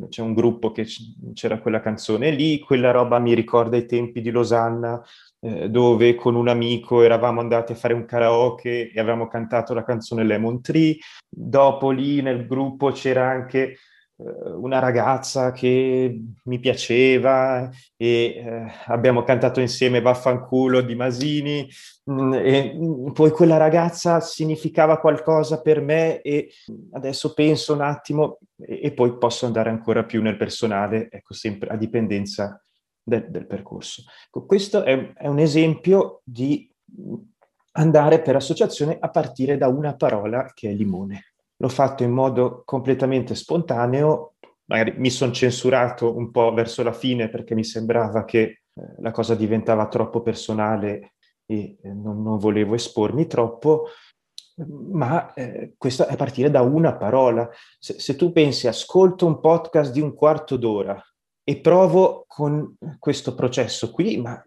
c'è 0.09 0.23
un 0.23 0.33
gruppo 0.33 0.71
che 0.71 0.87
c'era 1.35 1.59
quella 1.59 1.81
canzone 1.81 2.31
lì, 2.31 2.61
quella 2.61 2.93
roba 2.93 3.19
mi 3.19 3.35
ricorda 3.35 3.77
i 3.77 3.85
tempi 3.87 4.21
di 4.21 4.31
Losanna, 4.31 5.03
eh, 5.41 5.69
dove 5.69 6.15
con 6.15 6.37
un 6.37 6.47
amico 6.47 7.03
eravamo 7.03 7.41
andati 7.41 7.73
a 7.73 7.77
fare 7.77 7.95
un 7.95 8.05
karaoke 8.05 8.93
e 8.93 9.01
avevamo 9.01 9.27
cantato 9.27 9.75
la 9.75 9.83
canzone 9.83 10.25
Lemon 10.25 10.61
Tree. 10.61 10.99
Dopo 11.29 11.91
lì 11.91 12.23
nel 12.23 12.47
gruppo 12.47 12.93
c'era 12.93 13.29
anche 13.29 13.79
una 14.21 14.81
ragazza 14.81 15.53
che 15.53 16.21
mi 16.43 16.59
piaceva 16.59 17.71
e 17.97 18.07
eh, 18.07 18.73
abbiamo 18.87 19.23
cantato 19.23 19.61
insieme 19.61 20.01
Vaffanculo 20.01 20.81
di 20.81 20.97
Masini 20.97 21.69
mm, 22.11 22.33
e 22.33 22.75
mm, 22.75 23.11
poi 23.11 23.31
quella 23.31 23.57
ragazza 23.59 24.19
significava 24.19 24.99
qualcosa 24.99 25.61
per 25.61 25.81
me 25.81 26.21
e 26.23 26.51
adesso 26.93 27.33
penso 27.33 27.75
un 27.75 27.83
attimo 27.83 28.39
e, 28.57 28.81
e 28.83 28.93
poi 28.93 29.17
posso 29.19 29.47
andare 29.47 29.71
ancora 29.71 30.03
più 30.05 30.21
nel 30.21 30.37
personale, 30.37 31.09
ecco 31.11 31.35
sempre 31.35 31.69
a 31.69 31.77
dipendenza 31.77 32.61
del, 33.01 33.31
del 33.31 33.47
percorso. 33.47 34.03
Ecco, 34.27 34.47
questo 34.47 34.83
è, 34.83 35.13
è 35.13 35.29
un 35.29 35.39
esempio 35.39 36.23
di 36.25 36.69
andare 37.73 38.21
per 38.21 38.35
associazione 38.35 38.97
a 38.99 39.11
partire 39.11 39.57
da 39.57 39.69
una 39.69 39.95
parola 39.95 40.51
che 40.53 40.71
è 40.71 40.73
limone. 40.73 41.35
L'ho 41.61 41.68
fatto 41.68 42.03
in 42.03 42.12
modo 42.12 42.62
completamente 42.64 43.35
spontaneo, 43.35 44.35
magari 44.66 44.94
mi 44.97 45.11
sono 45.11 45.33
censurato 45.33 46.16
un 46.16 46.31
po' 46.31 46.53
verso 46.53 46.83
la 46.83 46.92
fine 46.92 47.29
perché 47.29 47.55
mi 47.55 47.64
sembrava 47.64 48.25
che 48.25 48.40
eh, 48.40 48.61
la 48.99 49.11
cosa 49.11 49.35
diventava 49.35 49.88
troppo 49.88 50.21
personale 50.23 51.14
e 51.47 51.77
eh, 51.83 51.92
non, 51.92 52.23
non, 52.23 52.38
volevo 52.38 52.75
espormi 52.75 53.27
troppo, 53.27 53.87
ma 54.92 55.33
eh, 55.35 55.75
questo 55.77 56.07
è 56.07 56.16
partire 56.16 56.51
da 56.51 56.62
una 56.62 56.97
parola. 56.97 57.49
Se, 57.79 57.99
se 57.99 58.16
tu 58.16 58.33
pensi, 58.33 58.68
ascolto 58.68 59.27
un 59.27 59.40
podcast 59.40 59.92
di 59.92 60.01
un 60.01 60.14
quarto 60.14 60.57
d'ora, 60.57 61.03
e 61.49 61.61
provo 61.61 62.25
con 62.27 62.77
questo 62.99 63.35
processo 63.35 63.90
qui, 63.90 64.18
ma 64.18 64.38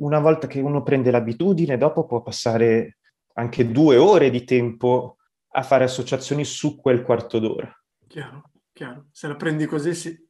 una 0.00 0.18
volta 0.18 0.46
che 0.46 0.60
uno 0.60 0.82
prende 0.82 1.10
l'abitudine, 1.10 1.78
dopo 1.78 2.04
può 2.04 2.20
passare 2.20 2.98
anche 3.36 3.70
due 3.70 3.96
ore 3.96 4.28
di 4.28 4.44
tempo 4.44 5.16
a 5.52 5.62
fare 5.62 5.84
associazioni 5.84 6.44
su 6.44 6.76
quel 6.80 7.02
quarto 7.02 7.38
d'ora. 7.38 7.72
Chiaro, 8.06 8.50
chiaro. 8.72 9.06
Se 9.12 9.26
la 9.28 9.36
prendi 9.36 9.66
così, 9.66 9.94
sì. 9.94 10.28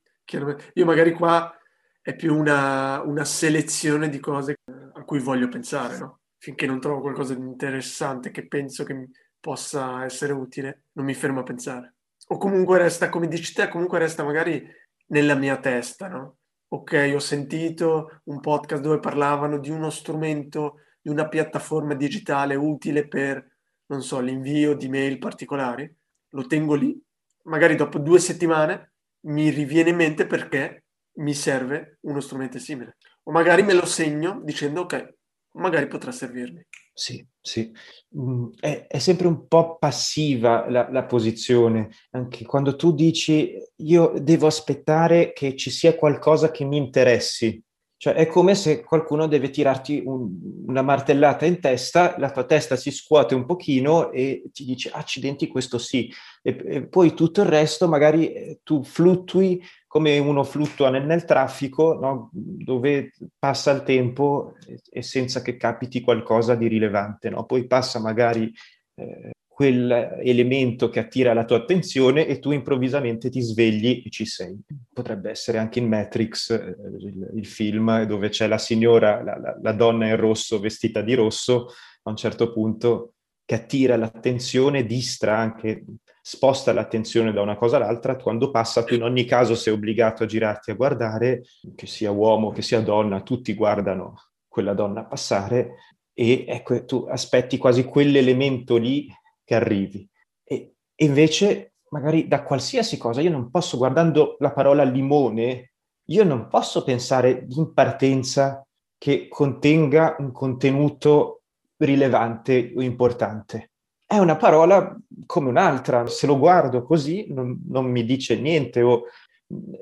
Io 0.75 0.85
magari 0.85 1.13
qua 1.13 1.53
è 2.01 2.15
più 2.15 2.37
una, 2.37 3.03
una, 3.03 3.25
selezione 3.25 4.09
di 4.09 4.21
cose 4.21 4.59
a 4.93 5.03
cui 5.03 5.19
voglio 5.19 5.49
pensare, 5.49 5.99
no? 5.99 6.21
Finché 6.39 6.67
non 6.67 6.79
trovo 6.79 7.01
qualcosa 7.01 7.35
di 7.35 7.41
interessante 7.41 8.31
che 8.31 8.47
penso 8.47 8.85
che 8.85 9.09
possa 9.41 10.05
essere 10.05 10.33
utile, 10.33 10.85
non 10.93 11.05
mi 11.05 11.15
fermo 11.15 11.41
a 11.41 11.43
pensare. 11.43 11.97
O 12.29 12.37
comunque 12.39 12.79
resta, 12.79 13.09
come 13.09 13.27
dici 13.27 13.53
te, 13.53 13.69
comunque 13.69 13.99
resta 13.99 14.23
magari 14.23 14.65
nella 15.07 15.35
mia 15.35 15.59
testa, 15.59 16.07
no? 16.09 16.37
Ok, 16.69 17.11
ho 17.13 17.19
sentito 17.19 18.21
un 18.25 18.39
podcast 18.39 18.81
dove 18.81 19.01
parlavano 19.01 19.59
di 19.59 19.71
uno 19.71 19.91
strumento, 19.91 20.83
di 21.01 21.11
una 21.11 21.27
piattaforma 21.27 21.95
digitale 21.95 22.55
utile 22.55 23.09
per, 23.09 23.50
non 23.91 24.03
so, 24.03 24.21
l'invio 24.21 24.75
di 24.75 24.89
mail 24.89 25.19
particolari, 25.19 25.93
lo 26.31 26.47
tengo 26.47 26.75
lì, 26.75 26.99
magari 27.45 27.75
dopo 27.75 27.99
due 27.99 28.21
settimane 28.21 28.93
mi 29.27 29.51
riviene 29.51 29.91
in 29.91 29.97
mente 29.97 30.27
perché 30.27 30.85
mi 31.15 31.35
serve 31.35 31.99
uno 32.03 32.21
strumento 32.21 32.59
simile. 32.59 32.97
O 33.25 33.33
magari 33.33 33.63
me 33.63 33.75
lo 33.75 33.85
segno 33.85 34.41
dicendo 34.45 34.83
ok, 34.83 35.15
magari 35.55 35.89
potrà 35.89 36.13
servirmi. 36.13 36.65
Sì, 36.93 37.25
sì. 37.41 37.73
Mm, 38.17 38.51
è, 38.61 38.87
è, 38.87 38.99
sempre 38.99 39.27
un 39.27 39.49
po' 39.49 39.77
passiva 39.79 40.71
la, 40.71 40.89
la, 40.91 41.05
posizione, 41.05 41.91
anche 42.11 42.45
quando 42.45 42.77
tu 42.77 42.93
dici 42.93 43.55
io 43.77 44.13
devo 44.21 44.47
aspettare 44.47 45.33
che 45.33 45.57
ci 45.57 45.71
sia 45.71 45.97
qualcosa 45.97 46.51
che 46.51 46.65
mi 46.65 46.77
interessi. 46.77 47.63
Cioè 48.03 48.15
è 48.15 48.27
come 48.29 48.55
se 48.55 48.83
qualcuno 48.83 49.27
deve 49.27 49.51
tirarti 49.51 50.03
un, 50.07 50.31
una 50.69 50.81
martellata 50.81 51.45
in 51.45 51.61
testa, 51.61 52.15
la 52.17 52.31
tua 52.31 52.45
testa 52.45 52.75
si 52.75 52.91
scuote 52.91 53.35
un 53.35 53.45
pochino 53.45 54.11
e 54.11 54.45
ti 54.55 54.65
dice 54.65 54.89
accidenti 54.91 55.49
questo 55.49 55.77
sì, 55.77 56.11
e, 56.41 56.59
e 56.65 56.87
poi 56.87 57.13
tutto 57.13 57.43
il 57.43 57.49
resto 57.49 57.89
magari 57.89 58.33
eh, 58.33 58.61
tu 58.63 58.83
fluttui 58.83 59.63
come 59.87 60.19
uno 60.19 60.45
fluttua 60.45 60.89
nel, 60.89 61.05
nel 61.05 61.27
traffico, 61.27 61.93
no? 61.93 62.31
dove 62.33 63.13
passa 63.39 63.71
il 63.73 63.83
tempo 63.83 64.55
e, 64.67 64.81
e, 64.89 65.03
senza 65.03 65.43
che 65.43 65.59
capiti 65.59 66.01
qualcosa 66.01 66.55
di 66.55 66.69
rilevante. 66.69 67.29
No? 67.29 67.45
Poi 67.45 67.67
passa 67.67 67.99
magari 67.99 68.51
eh, 68.95 69.33
quell'elemento 69.61 70.89
che 70.89 71.01
attira 71.01 71.35
la 71.35 71.45
tua 71.45 71.59
attenzione 71.59 72.27
e 72.27 72.39
tu 72.39 72.51
improvvisamente 72.51 73.29
ti 73.29 73.43
svegli 73.43 74.03
e 74.07 74.09
ci 74.09 74.25
sei. 74.25 74.59
Potrebbe 74.91 75.29
essere 75.29 75.59
anche 75.59 75.81
in 75.81 75.87
Matrix, 75.87 76.49
eh, 76.53 76.75
il, 76.99 77.31
il, 77.35 77.47
film 77.47 78.05
dove 78.05 78.31
c'è 78.31 78.47
la 78.47 78.57
signora, 78.57 79.23
la, 79.23 79.39
la, 79.39 79.59
la, 79.61 79.73
donna 79.73 80.07
in 80.07 80.17
rosso 80.17 80.61
vestita 80.61 81.03
di 81.03 81.13
rosso, 81.13 81.67
a 82.05 82.09
un 82.09 82.17
certo 82.17 82.55
punto 82.55 83.17
che 83.45 83.55
attira 83.55 83.97
l'attenzione, 83.97 84.87
distra 84.87 85.37
anche, 85.37 85.85
sposta 86.23 86.73
l'attenzione 86.73 87.31
da 87.31 87.43
una 87.43 87.57
cosa 87.57 87.77
all'altra, 87.77 88.17
quando 88.17 88.51
passa 88.51 88.83
tu 88.83 88.95
in 88.95 89.03
ogni 89.03 89.27
caso 89.27 89.55
sei 89.55 89.75
obbligato 89.75 90.23
a 90.23 90.27
girarti 90.27 90.71
a 90.71 90.75
guardare, 90.75 91.43
che 91.75 91.87
sia 91.87 92.11
uomo, 92.11 92.51
che 92.51 92.63
sia 92.63 92.81
donna, 92.81 93.21
tutti 93.21 93.53
guardano 93.53 94.15
quella 94.49 94.73
donna 94.73 95.05
passare 95.05 95.75
e 96.15 96.45
ecco, 96.49 96.85
tu 96.85 97.07
aspetti 97.09 97.57
quasi 97.57 97.85
quell'elemento 97.85 98.77
lì 98.77 99.07
che 99.51 99.57
arrivi. 99.57 100.09
E, 100.45 100.75
e 100.95 101.05
invece, 101.05 101.75
magari 101.89 102.29
da 102.29 102.45
qualsiasi 102.45 102.97
cosa, 102.97 103.21
io 103.21 103.31
non 103.31 103.51
posso, 103.51 103.77
guardando 103.77 104.37
la 104.39 104.53
parola 104.53 104.85
limone, 104.85 105.73
io 106.11 106.23
non 106.23 106.47
posso 106.47 106.85
pensare 106.85 107.47
in 107.49 107.73
partenza 107.75 108.65
che 108.97 109.27
contenga 109.27 110.15
un 110.21 110.31
contenuto 110.31 111.43
rilevante 111.79 112.73
o 112.77 112.81
importante. 112.81 113.73
È 114.07 114.19
una 114.19 114.37
parola 114.37 114.97
come 115.27 115.49
un'altra, 115.49 116.07
se 116.07 116.29
lo 116.29 116.39
guardo 116.39 116.85
così 116.85 117.27
non, 117.33 117.61
non 117.69 117.87
mi 117.87 118.05
dice 118.05 118.39
niente, 118.39 118.83
o, 118.83 119.05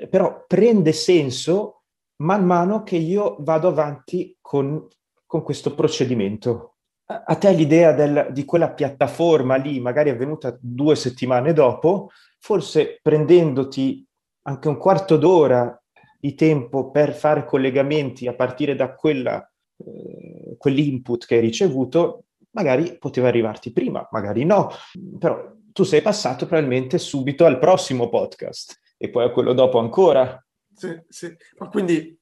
però 0.09 0.45
prende 0.47 0.93
senso 0.93 1.83
man 2.23 2.45
mano 2.45 2.83
che 2.85 2.97
io 2.97 3.37
vado 3.41 3.69
avanti 3.69 4.37
con, 4.41 4.87
con 5.27 5.43
questo 5.43 5.75
procedimento 5.75 6.78
a 7.11 7.37
te 7.37 7.53
l'idea 7.53 7.93
del, 7.93 8.29
di 8.33 8.45
quella 8.45 8.71
piattaforma 8.71 9.57
lì 9.57 9.81
magari 9.81 10.11
è 10.11 10.17
venuta 10.17 10.57
due 10.61 10.95
settimane 10.95 11.55
dopo, 11.55 12.11
forse 12.39 12.99
prendendoti 13.01 14.07
anche 14.43 14.69
un 14.69 14.77
quarto 14.77 15.17
d'ora 15.17 15.81
di 16.21 16.35
tempo 16.35 16.91
per 16.91 17.15
fare 17.15 17.45
collegamenti 17.45 18.27
a 18.27 18.35
partire 18.35 18.75
da 18.75 18.95
quella, 18.95 19.51
eh, 19.79 20.57
quell'input 20.59 21.25
che 21.25 21.37
hai 21.37 21.41
ricevuto, 21.41 22.25
magari 22.51 22.99
poteva 22.99 23.29
arrivarti 23.29 23.73
prima, 23.73 24.07
magari 24.11 24.45
no, 24.45 24.69
però 25.19 25.55
tu 25.73 25.85
sei 25.85 26.03
passato 26.03 26.47
probabilmente 26.47 26.99
subito 26.99 27.47
al 27.47 27.59
prossimo 27.59 28.09
podcast 28.09 28.81
e 28.99 29.09
poi 29.09 29.25
a 29.25 29.31
quello 29.31 29.55
dopo 29.55 29.79
ancora. 29.79 30.45
Sì, 30.75 31.01
sì, 31.09 31.35
ma 31.59 31.69
quindi 31.69 32.19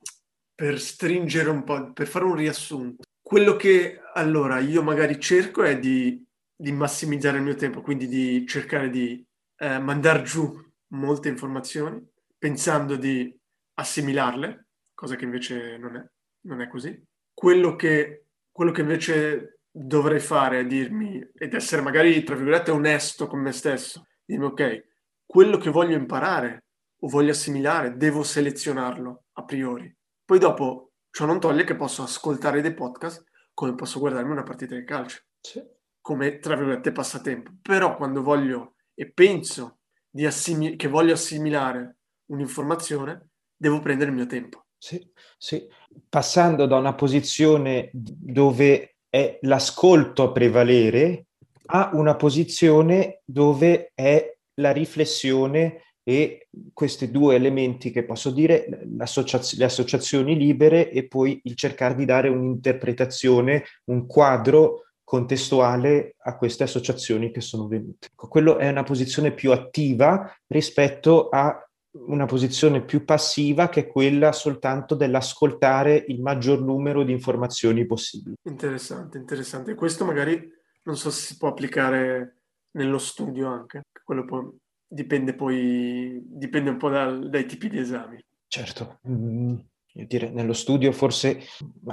per 0.54 0.78
stringere 0.78 1.50
un 1.50 1.64
po', 1.64 1.92
per 1.92 2.06
fare 2.06 2.24
un 2.24 2.34
riassunto, 2.34 3.04
quello 3.26 3.56
che 3.56 4.02
allora 4.14 4.60
io 4.60 4.84
magari 4.84 5.18
cerco 5.18 5.64
è 5.64 5.80
di, 5.80 6.24
di 6.54 6.70
massimizzare 6.70 7.38
il 7.38 7.42
mio 7.42 7.56
tempo, 7.56 7.80
quindi 7.80 8.06
di 8.06 8.46
cercare 8.46 8.88
di 8.88 9.26
eh, 9.56 9.80
mandare 9.80 10.22
giù 10.22 10.56
molte 10.92 11.28
informazioni, 11.28 12.00
pensando 12.38 12.94
di 12.94 13.36
assimilarle, 13.74 14.68
cosa 14.94 15.16
che 15.16 15.24
invece 15.24 15.76
non 15.76 15.96
è, 15.96 16.08
non 16.42 16.60
è 16.60 16.68
così. 16.68 17.02
Quello 17.34 17.74
che, 17.74 18.26
quello 18.52 18.70
che 18.70 18.82
invece 18.82 19.58
dovrei 19.72 20.20
fare 20.20 20.60
è 20.60 20.64
dirmi, 20.64 21.18
ed 21.34 21.52
essere 21.52 21.82
magari, 21.82 22.22
tra 22.22 22.36
virgolette, 22.36 22.70
onesto 22.70 23.26
con 23.26 23.40
me 23.40 23.50
stesso, 23.50 24.06
dirmi, 24.24 24.44
ok, 24.44 24.84
quello 25.26 25.58
che 25.58 25.70
voglio 25.70 25.96
imparare 25.96 26.66
o 27.00 27.08
voglio 27.08 27.32
assimilare, 27.32 27.96
devo 27.96 28.22
selezionarlo 28.22 29.24
a 29.32 29.44
priori. 29.44 29.92
Poi 30.24 30.38
dopo 30.38 30.85
Ciò 31.16 31.24
non 31.24 31.40
toglie 31.40 31.64
che 31.64 31.76
posso 31.76 32.02
ascoltare 32.02 32.60
dei 32.60 32.74
podcast 32.74 33.24
come 33.54 33.74
posso 33.74 34.00
guardarmi 34.00 34.32
una 34.32 34.42
partita 34.42 34.74
di 34.74 34.84
calcio. 34.84 35.22
Sì. 35.40 35.64
Come, 35.98 36.40
tra 36.40 36.56
virgolette, 36.56 36.92
passatempo. 36.92 37.52
Però 37.62 37.96
quando 37.96 38.22
voglio 38.22 38.74
e 38.92 39.10
penso 39.10 39.78
assimi- 40.26 40.76
che 40.76 40.88
voglio 40.88 41.14
assimilare 41.14 41.96
un'informazione, 42.26 43.30
devo 43.56 43.80
prendere 43.80 44.10
il 44.10 44.16
mio 44.16 44.26
tempo. 44.26 44.66
Sì, 44.76 45.10
sì. 45.38 45.66
Passando 46.06 46.66
da 46.66 46.76
una 46.76 46.94
posizione 46.94 47.88
dove 47.94 48.96
è 49.08 49.38
l'ascolto 49.40 50.22
a 50.22 50.32
prevalere 50.32 51.28
a 51.68 51.92
una 51.94 52.14
posizione 52.14 53.22
dove 53.24 53.90
è 53.94 54.36
la 54.56 54.70
riflessione 54.70 55.80
e 56.08 56.46
questi 56.72 57.10
due 57.10 57.34
elementi 57.34 57.90
che 57.90 58.04
posso 58.04 58.30
dire, 58.30 58.68
le 58.84 59.64
associazioni 59.64 60.36
libere 60.36 60.88
e 60.88 61.08
poi 61.08 61.40
il 61.42 61.56
cercare 61.56 61.96
di 61.96 62.04
dare 62.04 62.28
un'interpretazione, 62.28 63.64
un 63.86 64.06
quadro 64.06 64.84
contestuale 65.02 66.14
a 66.18 66.36
queste 66.36 66.62
associazioni 66.62 67.32
che 67.32 67.40
sono 67.40 67.66
venute. 67.66 68.06
Ecco, 68.12 68.28
quello 68.28 68.56
è 68.58 68.68
una 68.68 68.84
posizione 68.84 69.32
più 69.32 69.50
attiva 69.50 70.32
rispetto 70.46 71.28
a 71.28 71.60
una 71.90 72.26
posizione 72.26 72.84
più 72.84 73.04
passiva 73.04 73.68
che 73.68 73.80
è 73.80 73.86
quella 73.88 74.30
soltanto 74.30 74.94
dell'ascoltare 74.94 76.04
il 76.06 76.22
maggior 76.22 76.60
numero 76.60 77.02
di 77.02 77.10
informazioni 77.10 77.84
possibili. 77.84 78.36
Interessante, 78.42 79.18
interessante. 79.18 79.74
Questo 79.74 80.04
magari 80.04 80.52
non 80.84 80.96
so 80.96 81.10
se 81.10 81.22
si 81.22 81.36
può 81.36 81.48
applicare 81.48 82.42
nello 82.76 82.98
studio 82.98 83.48
anche, 83.48 83.80
quello 84.04 84.24
può 84.24 84.48
dipende 84.86 85.34
poi 85.34 86.20
dipende 86.24 86.70
un 86.70 86.76
po' 86.76 86.88
dal, 86.88 87.28
dai 87.28 87.46
tipi 87.46 87.68
di 87.68 87.78
esami. 87.78 88.22
Certo, 88.46 89.00
mm, 89.08 89.54
dire, 89.92 90.30
nello 90.30 90.52
studio 90.52 90.92
forse 90.92 91.40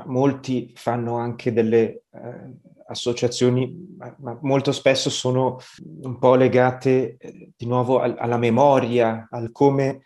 molti 0.05 0.71
fanno 0.75 1.17
anche 1.17 1.51
delle 1.51 2.03
eh, 2.11 2.53
associazioni, 2.87 3.95
ma, 3.97 4.15
ma, 4.19 4.37
molto 4.41 4.71
spesso 4.71 5.09
sono 5.09 5.57
un 6.01 6.19
po' 6.19 6.35
legate 6.35 7.17
eh, 7.17 7.51
di 7.55 7.65
nuovo 7.65 7.99
al, 7.99 8.15
alla 8.17 8.37
memoria, 8.37 9.27
al 9.29 9.51
come 9.51 10.01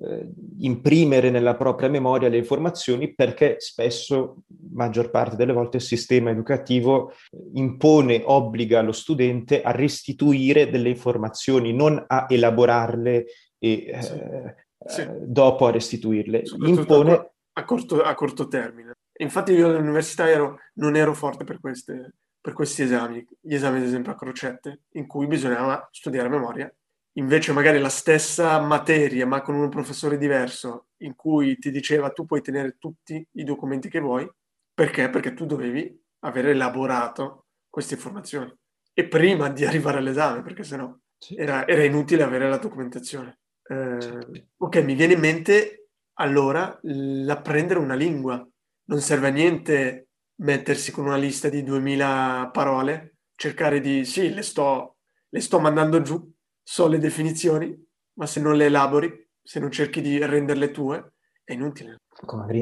eh, 0.00 0.26
imprimere 0.58 1.30
nella 1.30 1.54
propria 1.54 1.88
memoria 1.88 2.28
le 2.28 2.38
informazioni 2.38 3.14
perché 3.14 3.56
spesso, 3.58 4.44
maggior 4.72 5.10
parte 5.10 5.36
delle 5.36 5.52
volte, 5.52 5.76
il 5.76 5.82
sistema 5.82 6.30
educativo 6.30 7.10
eh, 7.10 7.16
impone, 7.54 8.22
obbliga 8.24 8.80
lo 8.80 8.92
studente 8.92 9.62
a 9.62 9.70
restituire 9.70 10.70
delle 10.70 10.88
informazioni, 10.88 11.72
non 11.72 12.02
a 12.06 12.26
elaborarle 12.28 13.26
e 13.58 13.96
sì. 14.00 14.12
Eh, 14.12 14.54
sì. 14.86 15.00
Eh, 15.02 15.18
dopo 15.20 15.66
a 15.66 15.70
restituirle. 15.70 16.42
Impone... 16.64 17.30
A 17.54 17.64
corto, 17.64 18.00
a 18.00 18.14
corto 18.14 18.48
termine. 18.48 18.94
Infatti 19.18 19.52
io 19.52 19.68
all'università 19.68 20.28
ero, 20.28 20.58
non 20.74 20.96
ero 20.96 21.12
forte 21.12 21.44
per, 21.44 21.60
queste, 21.60 22.14
per 22.40 22.54
questi 22.54 22.82
esami, 22.82 23.24
gli 23.40 23.54
esami 23.54 23.76
ad 23.76 23.84
esempio 23.84 24.12
a 24.12 24.14
crocette, 24.14 24.80
in 24.92 25.06
cui 25.06 25.26
bisognava 25.26 25.86
studiare 25.92 26.28
a 26.28 26.30
memoria 26.30 26.74
invece 27.14 27.52
magari 27.52 27.78
la 27.78 27.88
stessa 27.88 28.58
materia 28.60 29.26
ma 29.26 29.42
con 29.42 29.54
un 29.54 29.68
professore 29.68 30.16
diverso 30.16 30.88
in 30.98 31.14
cui 31.14 31.58
ti 31.58 31.70
diceva 31.70 32.10
tu 32.10 32.24
puoi 32.24 32.40
tenere 32.40 32.76
tutti 32.78 33.26
i 33.32 33.44
documenti 33.44 33.88
che 33.88 34.00
vuoi, 34.00 34.30
perché? 34.72 35.10
Perché 35.10 35.34
tu 35.34 35.44
dovevi 35.44 36.00
aver 36.20 36.48
elaborato 36.48 37.46
queste 37.68 37.94
informazioni 37.94 38.54
e 38.94 39.08
prima 39.08 39.48
di 39.48 39.64
arrivare 39.64 39.98
all'esame, 39.98 40.42
perché 40.42 40.62
sennò 40.62 40.94
sì. 41.18 41.34
era, 41.36 41.66
era 41.66 41.84
inutile 41.84 42.22
avere 42.22 42.48
la 42.48 42.58
documentazione. 42.58 43.40
Eh, 43.62 43.96
sì. 44.00 44.46
Ok, 44.58 44.76
mi 44.82 44.94
viene 44.94 45.14
in 45.14 45.20
mente 45.20 45.88
allora 46.14 46.78
l'apprendere 46.82 47.80
una 47.80 47.94
lingua. 47.94 48.46
Non 48.84 49.00
serve 49.00 49.28
a 49.28 49.30
niente 49.30 50.08
mettersi 50.36 50.92
con 50.92 51.06
una 51.06 51.16
lista 51.16 51.48
di 51.48 51.62
2000 51.62 52.50
parole, 52.52 53.16
cercare 53.34 53.80
di, 53.80 54.04
sì, 54.04 54.32
le 54.32 54.42
sto, 54.42 54.98
le 55.28 55.40
sto 55.40 55.60
mandando 55.60 56.02
giù, 56.02 56.30
so 56.62 56.88
le 56.88 56.98
definizioni, 56.98 57.74
ma 58.14 58.26
se 58.26 58.40
non 58.40 58.56
le 58.56 58.66
elabori, 58.66 59.28
se 59.42 59.60
non 59.60 59.70
cerchi 59.70 60.00
di 60.00 60.18
renderle 60.18 60.70
tue, 60.70 61.14
è 61.44 61.52
inutile. 61.52 61.96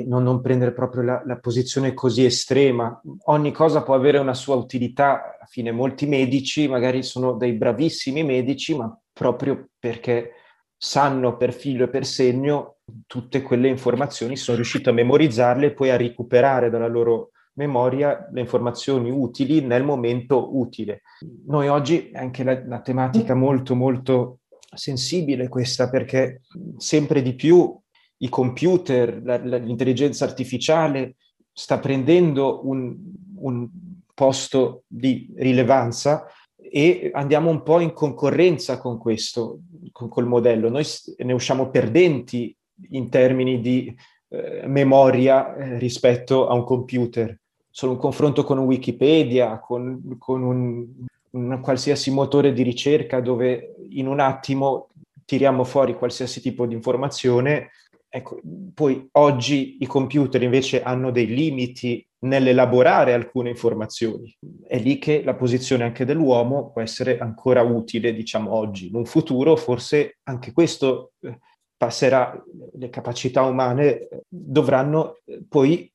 Non, 0.06 0.22
non 0.22 0.40
prendere 0.40 0.72
proprio 0.72 1.02
la, 1.02 1.22
la, 1.26 1.38
posizione 1.38 1.92
così 1.92 2.24
estrema. 2.24 3.00
Ogni 3.24 3.52
cosa 3.52 3.82
può 3.82 3.94
avere 3.94 4.18
una 4.18 4.34
sua 4.34 4.54
utilità. 4.54 5.34
Alla 5.36 5.46
fine 5.48 5.70
molti 5.70 6.06
medici 6.06 6.68
magari 6.68 7.02
sono 7.02 7.34
dei 7.34 7.52
bravissimi 7.52 8.22
medici, 8.22 8.74
ma 8.76 8.96
proprio 9.12 9.68
perché 9.78 10.32
sanno 10.76 11.36
per 11.36 11.52
filo 11.52 11.84
e 11.84 11.88
per 11.88 12.06
segno 12.06 12.78
tutte 13.06 13.42
quelle 13.42 13.68
informazioni, 13.68 14.36
sono 14.36 14.56
riusciti 14.56 14.88
a 14.88 14.92
memorizzarle 14.92 15.66
e 15.66 15.72
poi 15.72 15.90
a 15.90 15.96
recuperare 15.96 16.70
dalla 16.70 16.86
loro 16.86 17.29
memoria 17.54 18.28
le 18.32 18.40
informazioni 18.40 19.10
utili 19.10 19.60
nel 19.60 19.84
momento 19.84 20.56
utile. 20.56 21.02
Noi 21.46 21.68
oggi, 21.68 22.10
anche 22.14 22.44
la, 22.44 22.62
la 22.66 22.80
tematica 22.80 23.34
molto 23.34 23.74
molto 23.74 24.38
sensibile 24.74 25.48
questa, 25.48 25.90
perché 25.90 26.42
sempre 26.76 27.22
di 27.22 27.34
più 27.34 27.76
i 28.18 28.28
computer, 28.28 29.22
la, 29.22 29.44
la, 29.44 29.56
l'intelligenza 29.56 30.24
artificiale 30.24 31.16
sta 31.52 31.78
prendendo 31.78 32.66
un, 32.66 32.96
un 33.36 33.68
posto 34.14 34.84
di 34.86 35.32
rilevanza 35.36 36.26
e 36.56 37.10
andiamo 37.12 37.50
un 37.50 37.62
po' 37.62 37.80
in 37.80 37.92
concorrenza 37.92 38.78
con 38.78 38.98
questo, 38.98 39.60
con 39.90 40.08
col 40.08 40.26
modello. 40.26 40.68
Noi 40.68 40.84
ne 41.18 41.32
usciamo 41.32 41.70
perdenti 41.70 42.54
in 42.90 43.08
termini 43.08 43.60
di 43.60 43.94
eh, 44.30 44.62
memoria 44.66 45.54
eh, 45.56 45.78
rispetto 45.78 46.48
a 46.48 46.54
un 46.54 46.64
computer. 46.64 47.36
Solo 47.68 47.92
un 47.92 47.98
confronto 47.98 48.44
con 48.44 48.58
Wikipedia, 48.60 49.58
con, 49.58 50.16
con 50.18 50.42
un, 50.42 50.86
un 51.30 51.60
qualsiasi 51.60 52.10
motore 52.10 52.52
di 52.52 52.62
ricerca 52.62 53.20
dove 53.20 53.74
in 53.90 54.06
un 54.06 54.20
attimo 54.20 54.88
tiriamo 55.24 55.64
fuori 55.64 55.94
qualsiasi 55.94 56.40
tipo 56.40 56.66
di 56.66 56.74
informazione. 56.74 57.70
Ecco, 58.08 58.40
poi 58.74 59.08
oggi 59.12 59.76
i 59.80 59.86
computer 59.86 60.42
invece 60.42 60.82
hanno 60.82 61.12
dei 61.12 61.26
limiti 61.26 62.04
nell'elaborare 62.20 63.14
alcune 63.14 63.50
informazioni. 63.50 64.36
È 64.66 64.78
lì 64.78 64.98
che 64.98 65.22
la 65.22 65.34
posizione 65.34 65.84
anche 65.84 66.04
dell'uomo 66.04 66.70
può 66.70 66.82
essere 66.82 67.18
ancora 67.18 67.62
utile, 67.62 68.12
diciamo 68.12 68.52
oggi. 68.52 68.88
In 68.88 68.96
un 68.96 69.06
futuro 69.06 69.54
forse 69.56 70.18
anche 70.24 70.52
questo 70.52 71.12
eh, 71.20 71.38
passerà, 71.80 72.44
le 72.74 72.90
capacità 72.90 73.42
umane 73.44 74.08
eh, 74.08 74.22
dovranno 74.28 75.20
eh, 75.24 75.42
poi 75.48 75.90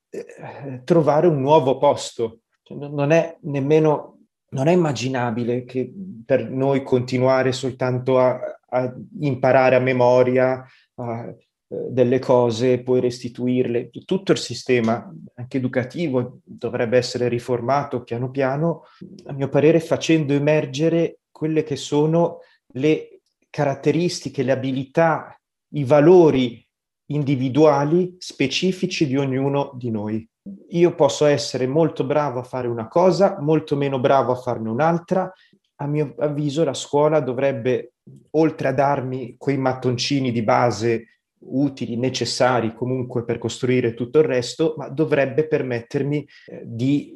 trovare 0.84 1.28
un 1.28 1.42
nuovo 1.42 1.78
posto. 1.78 2.40
Cioè, 2.64 2.76
non 2.78 3.12
è 3.12 3.38
nemmeno 3.42 4.16
non 4.50 4.68
è 4.68 4.72
immaginabile 4.72 5.66
che 5.66 5.92
per 6.26 6.50
noi 6.50 6.82
continuare 6.82 7.52
soltanto 7.52 8.20
a, 8.20 8.40
a 8.70 8.96
imparare 9.20 9.76
a 9.76 9.80
memoria, 9.80 10.66
a, 10.96 11.36
delle 11.68 12.20
cose 12.20 12.82
poi 12.82 13.02
restituirle. 13.02 13.90
Tutto 14.06 14.32
il 14.32 14.38
sistema, 14.38 15.14
anche 15.36 15.58
educativo, 15.58 16.40
dovrebbe 16.44 16.98
essere 16.98 17.28
riformato 17.28 18.04
piano 18.04 18.32
piano, 18.32 18.84
a 19.26 19.34
mio 19.34 19.50
parere 19.50 19.82
facendo 19.82 20.32
emergere 20.34 21.20
quelle 21.32 21.64
che 21.64 21.76
sono 21.76 22.40
le 22.76 23.20
caratteristiche, 23.50 24.44
le 24.44 24.54
abilità, 24.54 25.38
i 25.76 25.84
valori 25.84 26.66
individuali 27.08 28.16
specifici 28.18 29.06
di 29.06 29.16
ognuno 29.16 29.72
di 29.76 29.92
noi. 29.92 30.28
Io 30.70 30.96
posso 30.96 31.26
essere 31.26 31.68
molto 31.68 32.04
bravo 32.04 32.40
a 32.40 32.44
fare 32.44 32.68
una 32.68 32.88
cosa, 32.88 33.38
molto 33.40 33.76
meno 33.76 34.00
bravo 34.00 34.32
a 34.32 34.36
farne 34.36 34.70
un'altra. 34.70 35.32
A 35.78 35.88
mio 35.88 36.16
avviso 36.18 36.64
la 36.64 36.74
scuola 36.74 37.20
dovrebbe, 37.20 37.94
oltre 38.32 38.70
a 38.70 38.74
darmi 38.74 39.36
quei 39.38 39.58
mattoncini 39.58 40.32
di 40.32 40.42
base 40.42 41.20
utili, 41.48 41.98
necessari 41.98 42.74
comunque 42.74 43.24
per 43.24 43.38
costruire 43.38 43.94
tutto 43.94 44.20
il 44.20 44.26
resto, 44.26 44.76
ma 44.78 44.88
dovrebbe 44.88 45.48
permettermi 45.48 46.26
eh, 46.48 46.62
di 46.64 47.14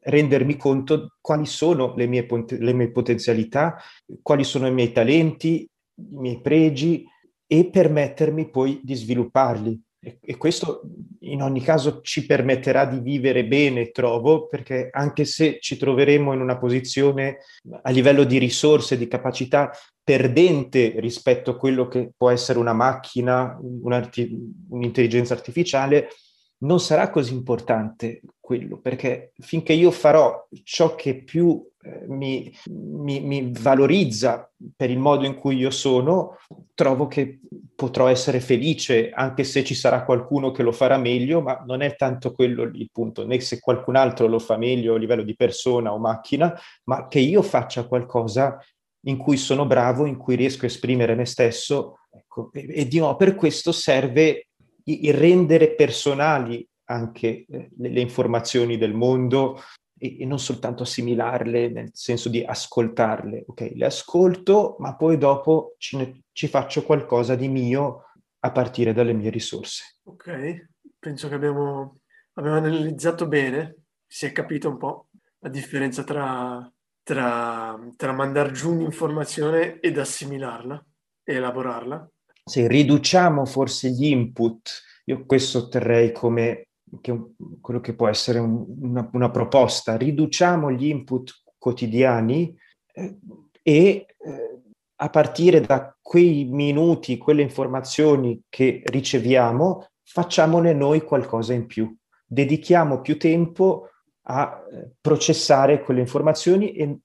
rendermi 0.00 0.56
conto 0.56 1.16
quali 1.20 1.44
sono 1.44 1.94
le 1.94 2.06
mie, 2.06 2.26
le 2.48 2.72
mie 2.72 2.90
potenzialità, 2.90 3.76
quali 4.22 4.42
sono 4.42 4.66
i 4.66 4.72
miei 4.72 4.92
talenti, 4.92 5.68
i 5.94 6.16
miei 6.16 6.40
pregi 6.40 7.04
e 7.48 7.68
permettermi 7.70 8.50
poi 8.50 8.80
di 8.84 8.94
svilupparli. 8.94 9.80
E, 10.00 10.18
e 10.20 10.36
questo 10.36 10.82
in 11.20 11.42
ogni 11.42 11.60
caso 11.60 12.00
ci 12.02 12.24
permetterà 12.24 12.84
di 12.84 13.00
vivere 13.00 13.44
bene, 13.44 13.90
trovo, 13.90 14.46
perché 14.46 14.90
anche 14.92 15.24
se 15.24 15.58
ci 15.60 15.76
troveremo 15.76 16.32
in 16.32 16.40
una 16.40 16.58
posizione 16.58 17.38
a 17.82 17.90
livello 17.90 18.22
di 18.22 18.38
risorse, 18.38 18.96
di 18.96 19.08
capacità 19.08 19.72
perdente 20.04 20.94
rispetto 20.98 21.50
a 21.50 21.56
quello 21.56 21.88
che 21.88 22.12
può 22.16 22.30
essere 22.30 22.58
una 22.58 22.72
macchina, 22.72 23.58
un'intelligenza 23.60 25.34
artificiale, 25.34 26.10
non 26.58 26.80
sarà 26.80 27.10
così 27.10 27.32
importante 27.34 28.22
quello, 28.40 28.78
perché 28.78 29.32
finché 29.40 29.72
io 29.72 29.90
farò 29.90 30.46
ciò 30.64 30.94
che 30.94 31.22
più 31.22 31.67
mi, 32.08 32.52
mi, 32.70 33.20
mi, 33.20 33.52
valorizza 33.52 34.50
per 34.76 34.90
il 34.90 34.98
modo 34.98 35.24
in 35.24 35.34
cui 35.34 35.56
io 35.56 35.70
sono, 35.70 36.38
trovo 36.74 37.06
che 37.06 37.40
potrò 37.74 38.08
essere 38.08 38.40
felice, 38.40 39.10
anche 39.10 39.44
se 39.44 39.62
ci 39.62 39.74
sarà 39.74 40.04
qualcuno 40.04 40.50
che 40.50 40.62
lo 40.62 40.72
farà 40.72 40.98
meglio, 40.98 41.40
ma 41.40 41.62
non 41.66 41.80
è 41.80 41.94
tanto 41.94 42.32
quello 42.32 42.64
il 42.64 42.88
punto, 42.92 43.24
né 43.26 43.38
se 43.40 43.60
qualcun 43.60 43.96
altro 43.96 44.26
lo 44.26 44.38
fa 44.38 44.56
meglio 44.56 44.94
a 44.94 44.98
livello 44.98 45.22
di 45.22 45.36
persona 45.36 45.92
o 45.92 45.98
macchina, 45.98 46.58
ma 46.84 47.06
che 47.06 47.20
io 47.20 47.42
faccia 47.42 47.86
qualcosa 47.86 48.58
in 49.02 49.16
cui 49.16 49.36
sono 49.36 49.64
bravo, 49.64 50.06
in 50.06 50.16
cui 50.16 50.34
riesco 50.34 50.64
a 50.64 50.68
esprimere 50.68 51.14
me 51.14 51.24
stesso. 51.24 52.00
Ecco, 52.10 52.50
e, 52.52 52.66
e 52.68 52.88
di 52.88 52.98
nuovo, 52.98 53.16
per 53.16 53.34
questo 53.36 53.70
serve 53.70 54.48
il 54.84 55.14
rendere 55.14 55.74
personali 55.74 56.66
anche 56.90 57.44
eh, 57.48 57.68
le, 57.76 57.88
le, 57.90 58.00
informazioni 58.00 58.78
del 58.78 58.94
mondo 58.94 59.60
e, 59.98 60.20
e, 60.20 60.24
non 60.24 60.38
soltanto 60.38 60.82
assimilarle 60.82 61.68
nel 61.68 61.90
senso 61.92 62.28
di 62.28 62.42
ascoltarle. 62.42 63.44
Ok, 63.46 63.72
le 63.74 63.86
ascolto, 63.86 64.76
ma 64.78 64.96
poi 64.96 65.18
dopo 65.18 65.74
ci, 65.78 66.22
ci 66.32 66.48
faccio 66.48 66.84
qualcosa 66.84 67.34
di 67.34 67.48
mio 67.48 68.04
a 68.40 68.52
partire 68.52 68.92
dalle 68.92 69.12
mie 69.12 69.30
risorse. 69.30 69.98
Ok, 70.04 70.68
penso 70.98 71.28
che 71.28 71.34
abbiamo, 71.34 72.00
abbiamo 72.34 72.56
analizzato 72.56 73.26
bene, 73.26 73.76
si 74.06 74.26
è 74.26 74.32
capito 74.32 74.68
un 74.68 74.78
po' 74.78 75.08
la 75.40 75.48
differenza 75.48 76.04
tra, 76.04 76.72
tra, 77.02 77.78
tra 77.96 78.12
mandare 78.12 78.52
giù 78.52 78.72
un'informazione 78.72 79.80
ed 79.80 79.98
assimilarla 79.98 80.84
e 81.24 81.34
elaborarla 81.34 82.10
se 82.48 82.66
riduciamo 82.66 83.44
forse 83.44 83.90
gli 83.90 84.06
input, 84.06 84.82
io 85.04 85.24
questo 85.26 85.68
terrei 85.68 86.12
come 86.12 86.67
che 87.00 87.32
quello 87.60 87.80
che 87.80 87.94
può 87.94 88.08
essere 88.08 88.38
un, 88.38 88.64
una, 88.80 89.08
una, 89.12 89.30
proposta, 89.30 89.96
riduciamo 89.96 90.70
gli 90.70 90.86
input 90.86 91.42
quotidiani 91.58 92.56
eh, 92.92 93.18
e 93.62 94.06
eh, 94.18 94.62
a 95.00 95.10
partire 95.10 95.60
da 95.60 95.96
quei 96.00 96.44
minuti, 96.44 97.18
quelle 97.18 97.42
informazioni 97.42 98.42
che 98.48 98.82
riceviamo, 98.84 99.88
facciamone 100.02 100.72
noi 100.72 101.02
qualcosa 101.02 101.52
in 101.52 101.66
più. 101.66 101.94
Dedichiamo 102.26 103.00
più 103.00 103.18
tempo 103.18 103.90
a 104.22 104.64
eh, 104.70 104.90
processare 105.00 105.82
quelle 105.82 106.00
informazioni 106.00 106.72
e 106.72 106.98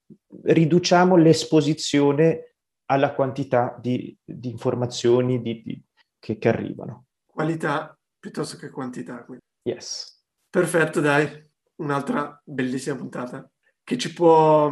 riduciamo 0.43 1.15
l'esposizione 1.15 2.55
alla 2.85 3.13
quantità 3.13 3.77
di, 3.79 4.15
di 4.23 4.49
informazioni 4.49 5.41
di, 5.41 5.61
di, 5.61 5.83
che, 6.19 6.37
che, 6.37 6.49
arrivano. 6.49 7.05
Qualità 7.25 7.97
piuttosto 8.19 8.57
che 8.57 8.69
quantità. 8.69 9.23
Quindi. 9.23 9.43
Yes. 9.63 10.21
Perfetto, 10.49 10.99
dai. 10.99 11.51
Un'altra 11.75 12.39
bellissima 12.43 12.95
puntata 12.95 13.49
che 13.83 13.97
ci, 13.97 14.13
può, 14.13 14.71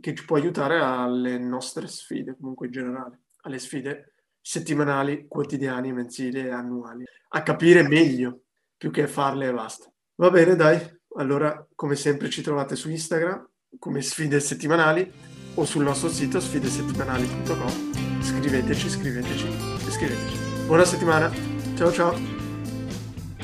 che 0.00 0.14
ci 0.14 0.24
può 0.24 0.36
aiutare 0.36 0.80
alle 0.80 1.38
nostre 1.38 1.86
sfide, 1.86 2.36
comunque 2.38 2.66
in 2.66 2.72
generale, 2.72 3.20
alle 3.42 3.58
sfide 3.58 4.14
settimanali, 4.40 5.26
quotidiane, 5.28 5.92
mensili 5.92 6.40
e 6.40 6.50
annuali, 6.50 7.04
a 7.28 7.42
capire 7.42 7.86
meglio 7.86 8.42
più 8.76 8.90
che 8.90 9.06
farle 9.06 9.48
e 9.48 9.52
basta. 9.52 9.90
Va 10.16 10.30
bene, 10.30 10.56
dai. 10.56 10.98
Allora, 11.16 11.66
come 11.74 11.94
sempre, 11.94 12.28
ci 12.28 12.42
trovate 12.42 12.76
su 12.76 12.90
Instagram 12.90 13.48
come 13.78 14.02
sfide 14.02 14.40
settimanali 14.40 15.10
o 15.54 15.64
sul 15.64 15.84
nostro 15.84 16.08
sito 16.08 16.40
sfidesettimanali.com. 16.40 18.22
Scriveteci, 18.22 18.88
scriveteci 18.88 19.80
scriveteci. 19.90 20.66
Buona 20.66 20.84
settimana. 20.84 21.30
Ciao 21.76 21.92
ciao. 21.92 22.39